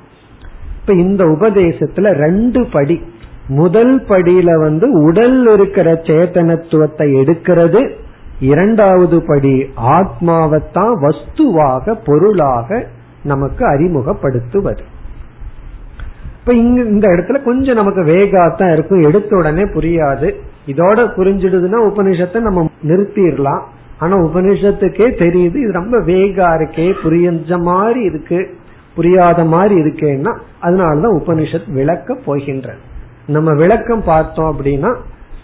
[0.81, 3.01] இப்ப இந்த உபதேசத்துல ரெண்டு படி.
[3.47, 7.91] முதல் படியில வந்து உடல் இருக்கிற சேத்தனத்துவத்தை எடுக்கிறது.
[8.39, 12.87] இரண்டாவது படி ஆத்மாவைத்தான் வஸ்துவாக பொருளாக
[13.23, 14.83] நமக்கு அறிமுகப்படுத்துவது.
[16.39, 19.01] இப்ப இங்க இந்த இடத்துல கொஞ்சம் நமக்கு வேகாத்தான் இருக்கும்.
[19.01, 20.33] எடுத்த உடனே புரியாது.
[20.67, 23.61] இதோட புரிஞ்சிடுதுன்னா உபனிஷத்தை நம்ம நிறுத்திடலாம்.
[24.01, 28.39] ஆனா உபனிஷத்துக்கே தெரியுது இது ரொம்ப வேகா இருக்கே புரிஞ்ச மாதிரி இருக்கு
[28.95, 32.73] புரியாத மாதிரி இருக்கேன்னா அதனாலதான் உபனிஷத் விளக்க போகின்ற.
[33.27, 34.95] நம்ம விளக்கம் பார்த்தோம் அப்படின்னா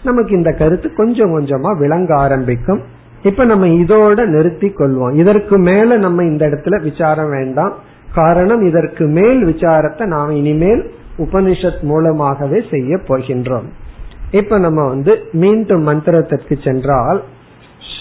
[0.02, 2.80] நமக்கு இந்த கருத்து கொஞ்சம் கொஞ்சமா விளங்க ஆரம்பிக்கும்.
[3.22, 5.14] இப்ப நம்ம இதோட நிறுத்தி கொள்வோம்.
[5.14, 7.72] இதற்கு மேல நம்ம இந்த இடத்துல விசாரம் வேண்டாம்.
[8.14, 13.68] காரணம் இதற்கு மேல் விசாரத்தை நாம் இனிமேல் உபனிஷத் மூலமாகவே செய்ய போகின்றோம்.
[14.30, 17.22] இப்ப நம்ம வந்து மீண்டும் மந்திரத்திற்கு சென்றால்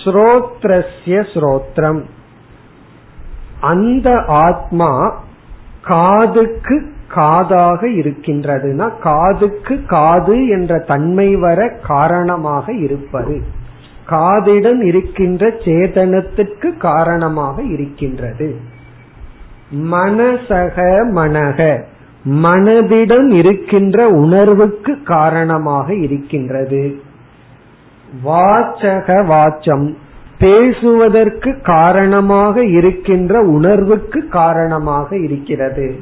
[0.03, 2.01] ஸ்ரோத்ரஸ்ய ஸ்ரோத்ரம்.
[3.61, 5.23] அந்த ஆத்மா
[5.81, 13.41] காதுக்கு காதாக இருக்கின்றதுன்னா காதுக்கு காது என்ற தன்மை வர காரணமாக இருப்பது.
[14.09, 18.55] காதிடம் இருக்கின்ற சேதனத்துக்கு காரணமாக இருக்கின்றது.
[19.71, 20.77] மனசக
[21.15, 21.83] மனக
[22.25, 27.01] மனதிடம் இருக்கின்ற உணர்வுக்கு காரணமாக இருக்கின்றது.
[28.25, 29.95] வாச்சக வாச்சம்.
[30.39, 35.95] பேசுவதற்கு காரணமாக இருக்கின்ற உணர்வுக்கு காரணமாக இருக்கிறது.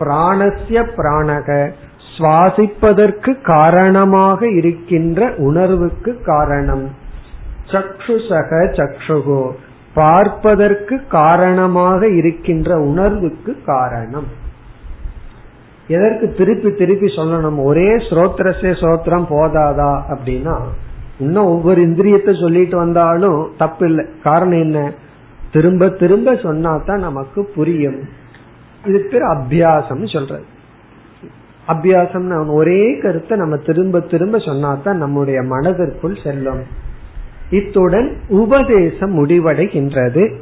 [0.00, 1.70] பிராணசிய பிராணக.
[2.18, 6.90] சுவாசிப்பதற்கு காரணமாக இருக்கின்ற உணர்வுக்கு காரணம்.
[7.66, 9.50] சக்ஷுசக சக்ஷுகோ.
[9.94, 14.26] பார்ப்பதற்கு காரணமாக இருக்கின்ற உணர்வுக்கு காரணம்.
[15.86, 17.64] எதற்கு திருப்பி திருப்பி சொல்லணும்?
[17.64, 20.56] ஒரே ஸ்ரோத்திரசே ஸ்ரோத்திரம் போதாதா அப்படின்னா
[21.18, 24.92] இன்னும் ஒவ்வொரு இந்திரியத்தை சொல்லிட்டு வந்தாலும் தப்பு இல்லை காரணம் என்ன?
[25.52, 28.00] திரும்ப திரும்ப சொன்னா தான் நமக்கு புரியும்.
[28.84, 30.44] இது பேர் அபியாசம் சொல்றது.
[31.68, 36.62] அபியாசம் ஒரே கருத்தை நம்ம திரும்ப திரும்ப சொன்னா தான் நம்முடைய மனதிற்குள் செல்லும்.
[37.50, 40.36] இத்துடன் உபதேசம் முடிவடைகின்றது.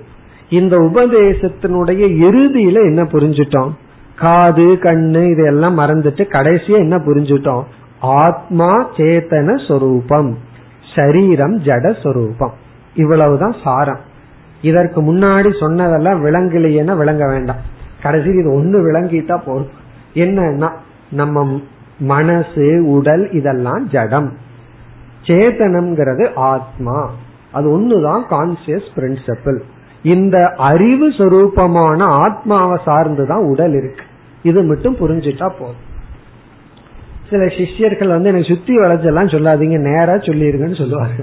[0.48, 3.70] இந்த உபதேசத்தினுடைய இறுதியில என்ன புரிஞ்சிட்டோம்?
[4.16, 7.62] காது கண்ணு இதெல்லாம் மறந்துட்டு கடைசியா என்ன புரிஞ்சுட்டோம்?
[8.00, 10.38] ஆத்மா சேத்தன சொரூபம்.
[10.94, 12.52] சரீரம் ஜடஸ்வரூபம்
[12.94, 13.98] இவ்வளவுதான் சாரம்.
[14.62, 17.56] இதற்கு முன்னாடி சொன்னதெல்லாம் விளங்கலையேன்னா விளங்க வேண்டாம்.
[18.02, 19.70] கடைசியில் இது ஒண்ணு விளங்கிட்டா போதும்.
[20.14, 20.70] என்னன்னா
[21.10, 21.60] நம்ம
[21.98, 24.32] மனசு உடல் இதெல்லாம் ஜடம்.
[25.22, 27.10] சேதனம்ங்கிறது ஆத்மா.
[27.52, 29.58] அது ஒண்ணுதான் கான்சியஸ் பிரின்சிபிள்
[30.02, 34.04] இந்த அறிவு சொரூபமான ஆத்மாவை சார்ந்துதான் உடல் இருக்கு.
[34.42, 35.90] இது மட்டும் புரிஞ்சுட்டா போதும்.
[37.32, 41.22] சில சிஷ்யர்கள் வந்து எனக்கு சுத்தி வளைச்செல்லாம் சொல்லாதீங்க நேரா சொல்லிருங்கன்னு சொல்லுவாங்க.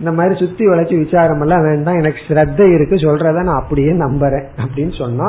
[0.00, 4.94] இந்த மாதிரி சுத்தி வளைச்சு விசாரம் எல்லாம் வேண்டாம் எனக்கு ஸ்ரத்த இருக்கு சொல்றத நான் அப்படியே நம்புறேன் அப்படின்னு
[4.98, 5.28] சொன்னா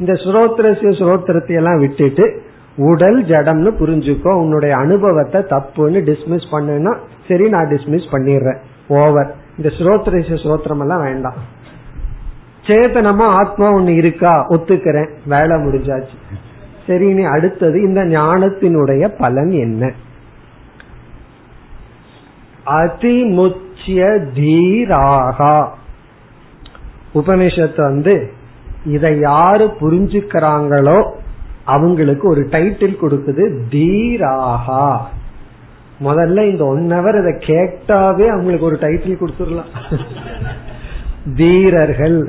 [0.00, 2.24] இந்த சுரோத்திரசிய சுரோத்திரத்தை எல்லாம் விட்டுட்டு
[2.76, 6.92] உடல் ஜடம்னு புரிஞ்சுக்கோ உன்னுடைய அனுபவத்தை தப்புன்னு டிஸ்மிஸ் பண்ணுன்னா
[7.28, 8.60] சரி நான் டிஸ்மிஸ் பண்ணிடுறேன்.
[8.88, 11.38] ஓவர் இந்த ஸ்ரோத்திரசிய ஸ்ரோத்திரம் எல்லாம் வேண்டாம்.
[12.66, 14.32] சேத்தனமா ஆத்மா ஒண்ணு இருக்கா?
[14.48, 15.10] ஒத்துக்கிறேன்.
[15.26, 16.16] வேலை முடிஞ்சாச்சு.
[16.86, 19.92] சரி நீ அடுத்தது இந்த ஞானத்தினுடைய பலன் என்ன?
[22.66, 24.02] அதிமுச்சிய
[24.34, 25.68] தீராகா.
[27.14, 28.32] உபனிஷத்து வந்து
[28.86, 31.10] இதை யாரு புரிஞ்சுக்கிறாங்களோ
[31.64, 34.96] அவங்களுக்கு ஒரு டைட்டில் கொடுக்குது தீராகா.
[36.04, 39.98] முதல்ல இந்த ஒன் ஹவர் இதை கேட்டாவே அவங்களுக்கு ஒரு டைட்டில் கொடுத்துடலாம்.
[41.36, 42.20] தீரர்கள்.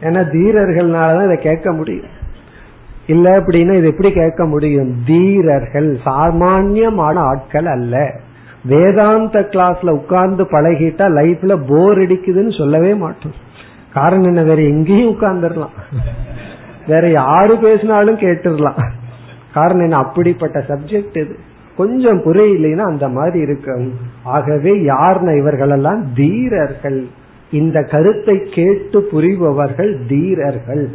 [0.00, 2.22] ஏன்னா தீரர்கள்னாலதான் இதை கேட்க முடியும்.
[3.06, 4.94] இல்ல அப்படின்னா இது எப்படி கேட்க முடியும்?
[5.06, 8.20] தீரர்கள் சாமானியமான ஆட்கள் அல்ல.
[8.64, 13.32] வேதாந்த கிளாஸ்ல உட்கார்ந்து பழகிட்டா லைஃப்ல போர் அடிக்குதுன்னு சொல்லவே மாட்டோம்.
[13.92, 14.42] காரணம் என்ன?
[14.42, 15.74] வேற எங்கேயும் உட்கார்ந்துடலாம்.
[16.86, 18.90] வேற யாரு பேசினாலும் கேட்டுடலாம்.
[19.54, 19.96] காரணம் என்ன?
[19.96, 21.36] அப்படிப்பட்ட சப்ஜெக்ட் இது.
[21.76, 23.92] கொஞ்சம் புரியலைன்னா அந்த மாதிரி இருக்கும்.
[24.22, 27.06] ஆகவே யார்னா இவர்களெல்லாம் தீரர்கள்.
[27.50, 30.88] இந்த கருத்தை கேட்டு புரிபவர்கள் தீரர்கள்.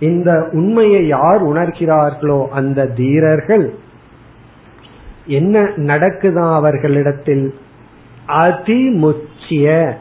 [0.00, 3.74] இந்த உண்மையை யார் உணர்கிறார்களோ அந்த தீரர்கள்
[5.26, 7.54] என்ன நடக்குதா அவர்களிடத்தில்?
[8.28, 9.92] அதிமுச்சிய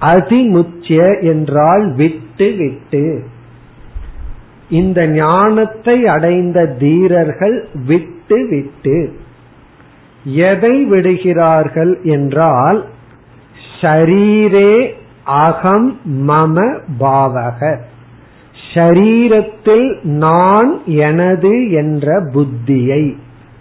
[0.00, 3.24] அதிமுச்சிய என்றால் விட்டு விட்டு.
[4.70, 9.18] இந்த ஞானத்தை அடைந்த தீரர்கள் விட்டு விட்டு.
[10.24, 12.84] எதை விடுகிறார்கள் என்றால்
[13.80, 14.92] ஷரீரே
[15.24, 17.78] அகம் மம பாவக.
[18.76, 23.16] ஷரீரத்தில் நான் எனது என்ற புத்தியை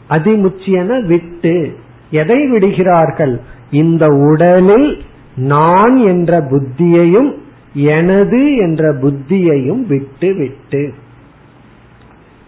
[0.09, 1.75] அதிமுச்சியன விட்டு
[2.09, 3.41] எதை விடுகிறார்கள்?
[3.71, 4.97] இந்த உடலில்
[5.35, 7.33] நான் என்ற புத்தியையும்
[7.73, 10.93] எனது என்ற புத்தியையும் விட்டு விட்டு.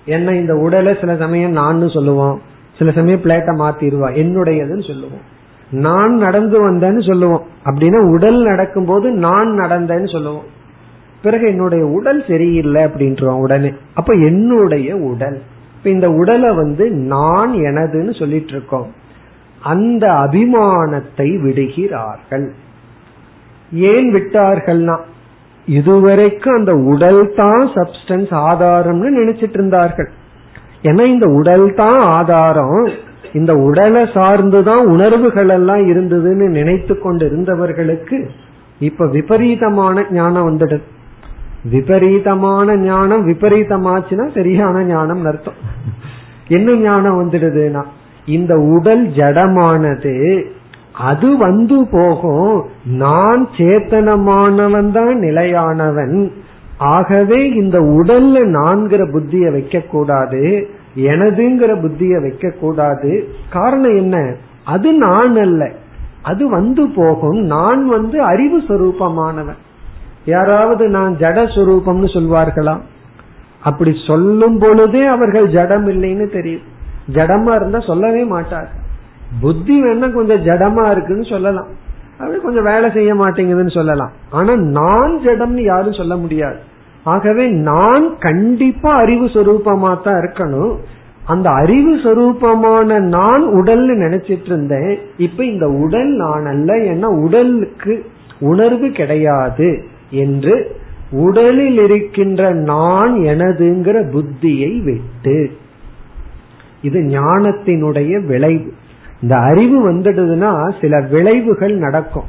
[0.05, 2.41] என்ன இந்த உடலை சில சமயம் நான் சொல்லுவோம்.
[2.77, 4.11] சில சமயம் பிளேட்டை மாத்திடுவா.
[4.15, 5.35] என்னுடையதுன்னு சொல்லுவோம்.
[5.71, 7.45] நான் நடந்து வந்தேன்னு சொல்லுவோம்.
[7.65, 10.55] அப்படின்னா உடல் நடக்கும் போது நான் நடந்தேன்னு சொல்லுவோம்.
[11.21, 13.71] பிறகு என்னுடைய உடல் சரியில்லை அப்படின்றோம் உடனே.
[13.93, 15.41] அப்ப என்னுடைய உடல்.
[15.75, 18.87] இப்ப இந்த உடலை வந்து நான் எனதுன்னு சொல்லிட்டு இருக்கோம்
[19.61, 22.53] அந்த அபிமானத்தை விடுகிறார்கள்.
[23.71, 24.97] ஏன் விட்டார்கள்னா
[25.65, 30.09] இதுவரைக்கும் அந்த உடல் தான் சப்ஸ்டன்ஸ் ஆதாரம்னு நினைச்சிட்டு இருந்தார்கள்
[30.83, 32.89] ஏன்னா இந்த உடல் தான் ஆதாரம்.
[33.33, 38.29] இந்த உடலை சார்ந்துதான் உணர்வுகள் எல்லாம் இருந்ததுன்னு நினைத்து கொண்டு இருந்தவர்களுக்கு
[38.79, 40.95] இப்ப விபரீதமான ஞானம் வந்துடுது.
[41.63, 45.53] விபரீதமான ஞானம் விபரீதமாச்சுன்னா சரியான ஞானம் அர்த்தம்.
[46.47, 47.83] என்ன ஞானம் வந்துடுதுன்னா
[48.25, 50.43] இந்த உடல் ஜடமானது
[50.93, 52.65] அது வந்து போகும்.
[52.85, 56.31] நான் சேத்தனமானவன் தான் நிலையானவன்.
[56.77, 64.35] ஆகவே இந்த உடல்ல நான்கிற புத்திய வைக்க கூடாது எனதுங்கிற புத்திய வைக்க கூடாது காரணம் என்ன?
[64.65, 65.71] அது நான் அல்ல.
[66.21, 67.37] அது வந்து போகும்.
[67.37, 69.57] நான் வந்து அறிவு சொரூபமானவன்.
[70.27, 72.75] யாராவது நான் ஜட சுரூபம்னு சொல்வார்களா?
[73.61, 76.65] அப்படி சொல்லும் பொழுதே அவர்கள் ஜடம் இல்லைன்னு தெரியும்.
[77.13, 78.69] ஜடமா இருந்தா சொல்லவே மாட்டார்
[79.41, 81.69] புத்தி வேணா கொஞ்சம் ஜடமா இருக்குன்னு சொல்லலாம்.
[82.19, 84.13] அப்படி கொஞ்சம் வேலை செய்ய மாட்டேங்குதுன்னு சொல்லலாம்.
[84.29, 86.59] ஆனா நான் ஜடம்னு யாரும் சொல்ல முடியாது.
[87.03, 90.73] ஆகவே நான் கண்டிப்பா அறிவு சொரூபமா தான் இருக்கணும்.
[91.25, 94.99] அந்த அறிவு சொரூபமான நான் உடல்னு நினைச்சிட்டு இருந்தேன்.
[95.17, 97.95] இப்ப இந்த உடல் நான் அல்ல ஏன்னா உடலுக்கு
[98.39, 99.69] உணர்வு கிடையாது.
[100.09, 100.75] என்று
[101.11, 105.51] உடலில் இருக்கின்ற நான் எனதுங்கிற புத்தியை விட்டு.
[106.81, 108.73] இது ஞானத்தினுடைய விளைவு.
[109.21, 112.23] இந்த அறிவு வந்துடுதுன்னா சில விளைவுகள் நடக்கும்.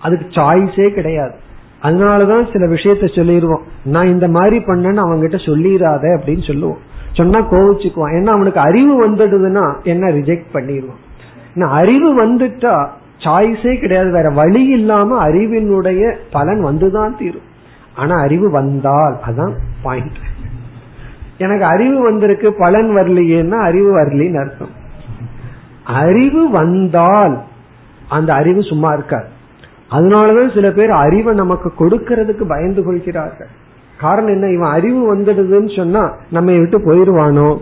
[0.00, 1.34] அதுக்கு சாய்ஸே கிடையாது.
[1.82, 6.78] அதனாலதான் சில விஷயத்த சொல்லிடுவோம் நான் இந்த மாதிரி பண்ணேன்னு அவன்கிட்ட சொல்லிடாத அப்படின்னு சொல்லுவோம்.
[7.12, 8.12] சொன்னா கோவிச்சுக்குவான்.
[8.12, 11.00] ஏன்னா அவனுக்கு அறிவு வந்துடுதுன்னா என்ன ரிஜெக்ட் பண்ணிடுவான்
[11.60, 12.88] அறிவு வந்துட்டா
[13.24, 17.50] சாய்ஸே கிடையாது வேற வழி இல்லாம அறிவினுடைய பலன் வந்துதான் தீரும்.
[17.96, 19.52] ஆனா அறிவு வந்தால் அதான்
[19.82, 20.16] பாயிண்ட்
[21.38, 24.80] எனக்கு அறிவு வந்திருக்கு பலன் வரலையேன்னா அறிவு வரலின்னு அர்த்தம்.
[25.84, 27.42] அறிவு வந்தால்
[28.08, 29.26] அந்த அறிவு சும்மா இருக்காது.
[29.90, 33.46] அதனாலதான் சில பேர் அறிவை நமக்கு கொடுக்கறதுக்கு பயந்து கொள்கிறார்கள்.
[34.00, 34.48] காரணம் என்ன?
[34.48, 37.58] இவன் அறிவு வந்துடுதுன்னு சொன்னா நம்ம விட்டு போயிருவானோ?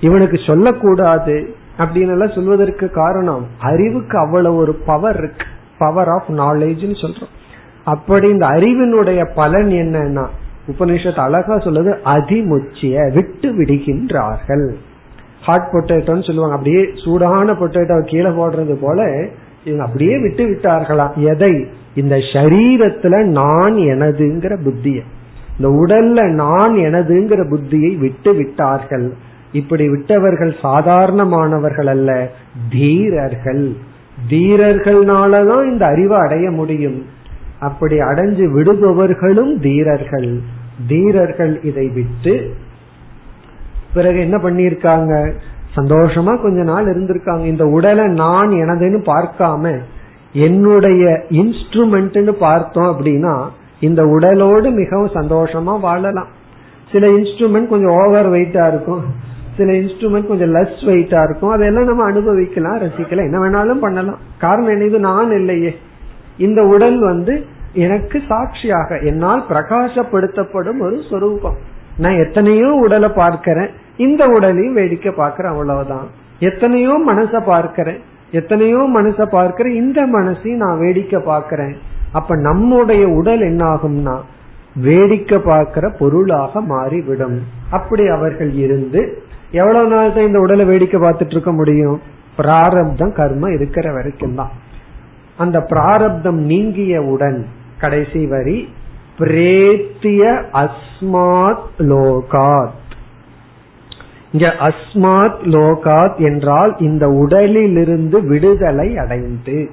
[0.00, 1.54] இவனுக்கு சொல்லக்கூடாது.
[1.80, 5.46] அப்படின்னு எல்லாம் சொல்வதற்கு காரணம் அறிவுக்கு அவ்வளவு ஒரு பவர் இருக்கு.
[5.78, 7.30] பவர் ஆஃப் நாலேஜ்னு சொல்றோம்.
[7.84, 10.26] அப்படி இந்த அறிவினுடைய பலன் என்னன்னா
[10.66, 14.70] உபனிஷத்து அழகா சொல்லுது அதிமுச்சிய விட்டு விடுகின்றார்கள்.
[15.42, 16.56] ஹாட் பொட்டேட்டோன்னு சொல்லுவாங்க.
[16.56, 19.26] அப்படியே சூடான பொட்டேட்டோ கீழே போடுறது போல
[19.64, 21.66] இவங்க அப்படியே விட்டு விட்டார்களாம் எதை?
[21.94, 25.00] இந்த சரீரத்துல நான் எனதுங்கிற புத்திய.
[25.58, 29.14] இந்த உடல்ல நான் எனதுங்கிற புத்தியை விட்டு விட்டார்கள்.
[29.52, 32.30] இப்படி விட்டவர்கள் சாதாரணமானவர்கள் அல்ல
[32.70, 33.72] தீரர்கள்.
[34.28, 37.06] தீரர்கள்னாலதான் இந்த அறிவை அடைய முடியும்.
[37.60, 40.40] அப்படி அடைஞ்சு விடுபவர்களும் தீரர்கள்.
[40.88, 42.54] தீரர்கள் இதை விட்டு
[43.94, 45.32] பிறகு என்ன பண்ணிருக்காங்க
[45.76, 47.44] சந்தோஷமா கொஞ்ச நாள் இருந்திருக்காங்க.
[47.44, 49.78] இந்த உடலை நான் எனதுன்னு பார்க்காம
[50.32, 53.46] என்னுடைய இன்ஸ்ட்ருமெண்ட்னு பார்த்தோம் அப்படின்னா
[53.80, 56.28] இந்த உடலோடு மிகவும் சந்தோஷமா வாழலாம்.
[56.92, 59.04] சில இன்ஸ்ட்ருமெண்ட் கொஞ்சம் ஓவர் வெயிட்டா இருக்கும்.
[59.60, 61.54] சில இன்ஸ்ட்ருமெண்ட் கொஞ்சம் லெஸ் வெயிட்டா இருக்கும்.
[61.56, 63.28] அதெல்லாம் நம்ம அனுபவிக்கலாம் ரசிக்கலாம்.
[63.28, 64.20] என்ன வேணாலும் பண்ணலாம்.
[64.44, 65.72] காரணம் என்ன இது நான் இல்லையே.
[66.46, 67.34] இந்த உடல் வந்து
[67.86, 71.58] எனக்கு சாட்சியாக என்னால் பிரகாசப்படுத்தப்படும் ஒரு சொரூபம்.
[72.02, 73.70] நான் எத்தனையோ உடலை பார்க்கிறேன்.
[74.06, 76.08] இந்த உடலையும் வேடிக்கை பார்க்கிறேன் அவ்வளவுதான்.
[76.48, 78.00] எத்தனையோ மனச பார்க்கிறேன்.
[78.38, 79.74] எத்தனையோ மனச பார்க்கிறேன்.
[79.82, 81.74] இந்த மனசையும் நான் வேடிக்கை பார்க்கிறேன்.
[82.18, 84.16] அப்ப நம்முடைய உடல் என்ன ஆகும்னா
[84.86, 87.38] வேடிக்கை பார்க்கிற பொருளாக மாறிவிடும்.
[87.76, 89.00] அப்படி அவர்கள் இருந்து
[89.52, 92.00] எவ்வளவு நாள் தான் இந்த உடலை வேடிக்கை பார்த்துட்டு இருக்க முடியும்?
[92.36, 94.50] பிராரப்தம் கர்மம் இருக்கிற வரைக்கும் தான்.
[95.36, 97.44] அந்த பிராரப்தம் நீங்கியவுடன்
[97.78, 98.68] கடைசி வரி
[99.18, 102.78] பிரேத்திய அஸ்மாத் லோகாத்.
[104.32, 109.70] இங்க அஸ்மாத் லோகாத் என்றால் இந்த உடலிலிருந்து விடுதலை அடைந்து.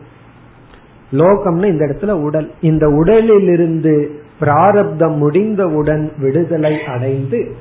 [1.12, 2.52] லோகம்னு இந்த இடத்துல உடல்.
[2.62, 7.56] இந்த உடலிலிருந்து பிராரப்தம் முடிந்தவுடன் விடுதலை அடைந்து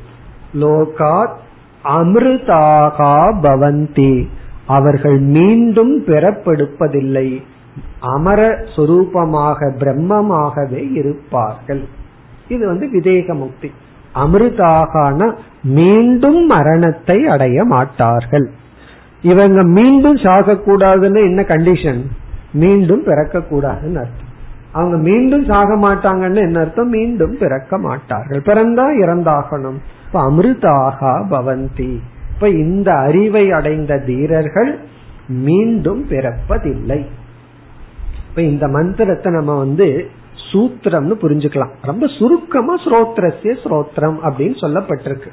[0.61, 1.45] லோகாத்
[1.89, 4.29] அமிர்தாகா பவந்தி.
[4.67, 7.43] அவர்கள் மீண்டும் பெறப்படுப்பதில்லை.
[8.01, 11.85] அமர சொரூபமாக பிரம்மமாகவே இருப்பார்கள்.
[12.49, 13.73] இது வந்து விதேக முக்தி.
[14.15, 18.51] அமிர்தாகான மீண்டும் மரணத்தை அடைய மாட்டார்கள்.
[19.23, 22.03] இவங்க மீண்டும் சாகக்கூடாதுன்னு என்ன கண்டிஷன்
[22.53, 24.25] மீண்டும் பிறக்க கூடாதுன்னு அர்த்தம்.
[24.73, 26.89] அவங்க மீண்டும் சாக மாட்டாங்கன்னு என்ன அர்த்தம்?
[26.89, 28.41] மீண்டும் பிறக்க மாட்டார்கள்.
[28.41, 29.79] பிறந்தா இறந்தாகணும்.
[30.07, 31.99] இப்ப அமிர்தாகா பவந்தி.
[32.35, 34.79] இப்ப இந்த அறிவை அடைந்த தீரர்கள்
[35.29, 37.07] மீண்டும் பிறப்பதில்லை.
[38.29, 40.09] இப்ப இந்த மந்திரத்தை நம்ம வந்து
[40.53, 41.75] சூத்திரம்னு புரிஞ்சுக்கலாம்.
[41.83, 45.29] ரொம்ப சுருக்கமா ஸ்ரோத்ரஸ்ய ஸ்ரோத்ரம் அப்படின்னு சொல்லப்பட்டிருக்கு.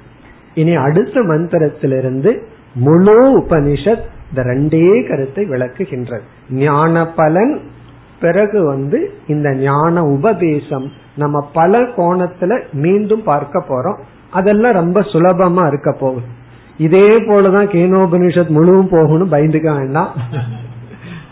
[0.54, 2.44] இனி அடுத்த மந்திரத்திலிருந்து
[2.74, 6.22] முழு உபனிஷத் இந்த ரெண்டே கருத்தை விளக்குகின்றது.
[6.50, 7.60] ஞான பலன்
[8.20, 10.92] பிறகு வந்து இந்த ஞான உபதேசம்.
[11.16, 14.00] நம்ம பல கோணத்துல மீண்டும் பார்க்க போறோம்.
[14.34, 16.26] அதெல்லாம் ரொம்ப சுலபமா இருக்க போகுது.
[16.78, 20.12] இதே போலதான் கேனோபனிஷத் முழுவும் போகணும் பயந்துக்க வேண்டாம்.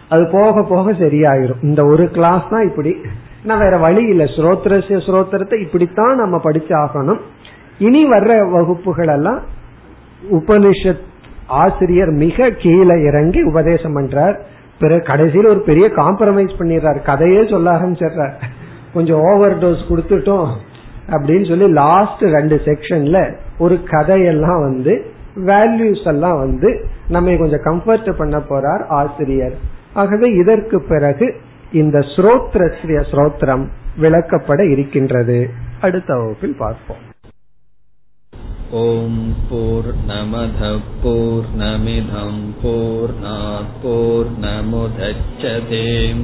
[0.10, 1.62] அது போக போக சரியாயிரும்.
[1.62, 2.96] இந்த ஒரு கிளாஸ் தான் இப்படி.
[3.44, 4.24] நான் வேற வழி இல்ல.
[4.24, 7.20] ஸ்ரோத்ரஸ்ய ஸ்ரோத்திரத்தை இப்படித்தான் நம்ம படிச்சு ஆகணும்
[7.78, 9.40] இனி வர்ற வகுப்புகள் எல்லாம்
[10.32, 11.04] உபனிஷத்
[11.48, 14.36] ஆசிரியர் மிக கீழே இறங்கி உபதேசம் பண்றார்.
[14.80, 17.02] பிறகு கடைசியில் ஒரு பெரிய காம்ப்ரமைஸ் பண்ணிடுறார்.
[17.02, 18.34] கதையே சொல்ல ஆரம்பிச்சிடுறார்
[18.94, 20.52] கொஞ்சம் ஓவர் டோஸ் கொடுத்துட்டோம்.
[21.12, 23.20] அப்படின்னு சொல்லி லாஸ்ட் ரெண்டு செக்ஷன்ல
[23.58, 24.94] ஒரு கதையெல்லாம் வந்து
[25.36, 26.70] வேல்யூஸ் எல்லாம் வந்து
[27.08, 29.56] நம்ம கொஞ்சம் கம்ஃபர்ட் பண்ண போறார் ஆசிரியர்.
[29.94, 31.28] ஆகவே இதற்கு பிறகு
[31.72, 33.66] இந்த ஸ்ரோத்ரஸ்ய ஸ்ரோத்ரம்
[34.02, 35.40] விளக்கப்பட இருக்கின்றது.
[35.82, 37.10] அடுத்த வகுப்பில் பார்ப்போம்.
[38.72, 42.44] ஓம் போர் நமத போர் நமிதம்
[43.82, 46.24] போர் நமுதச்சதேம்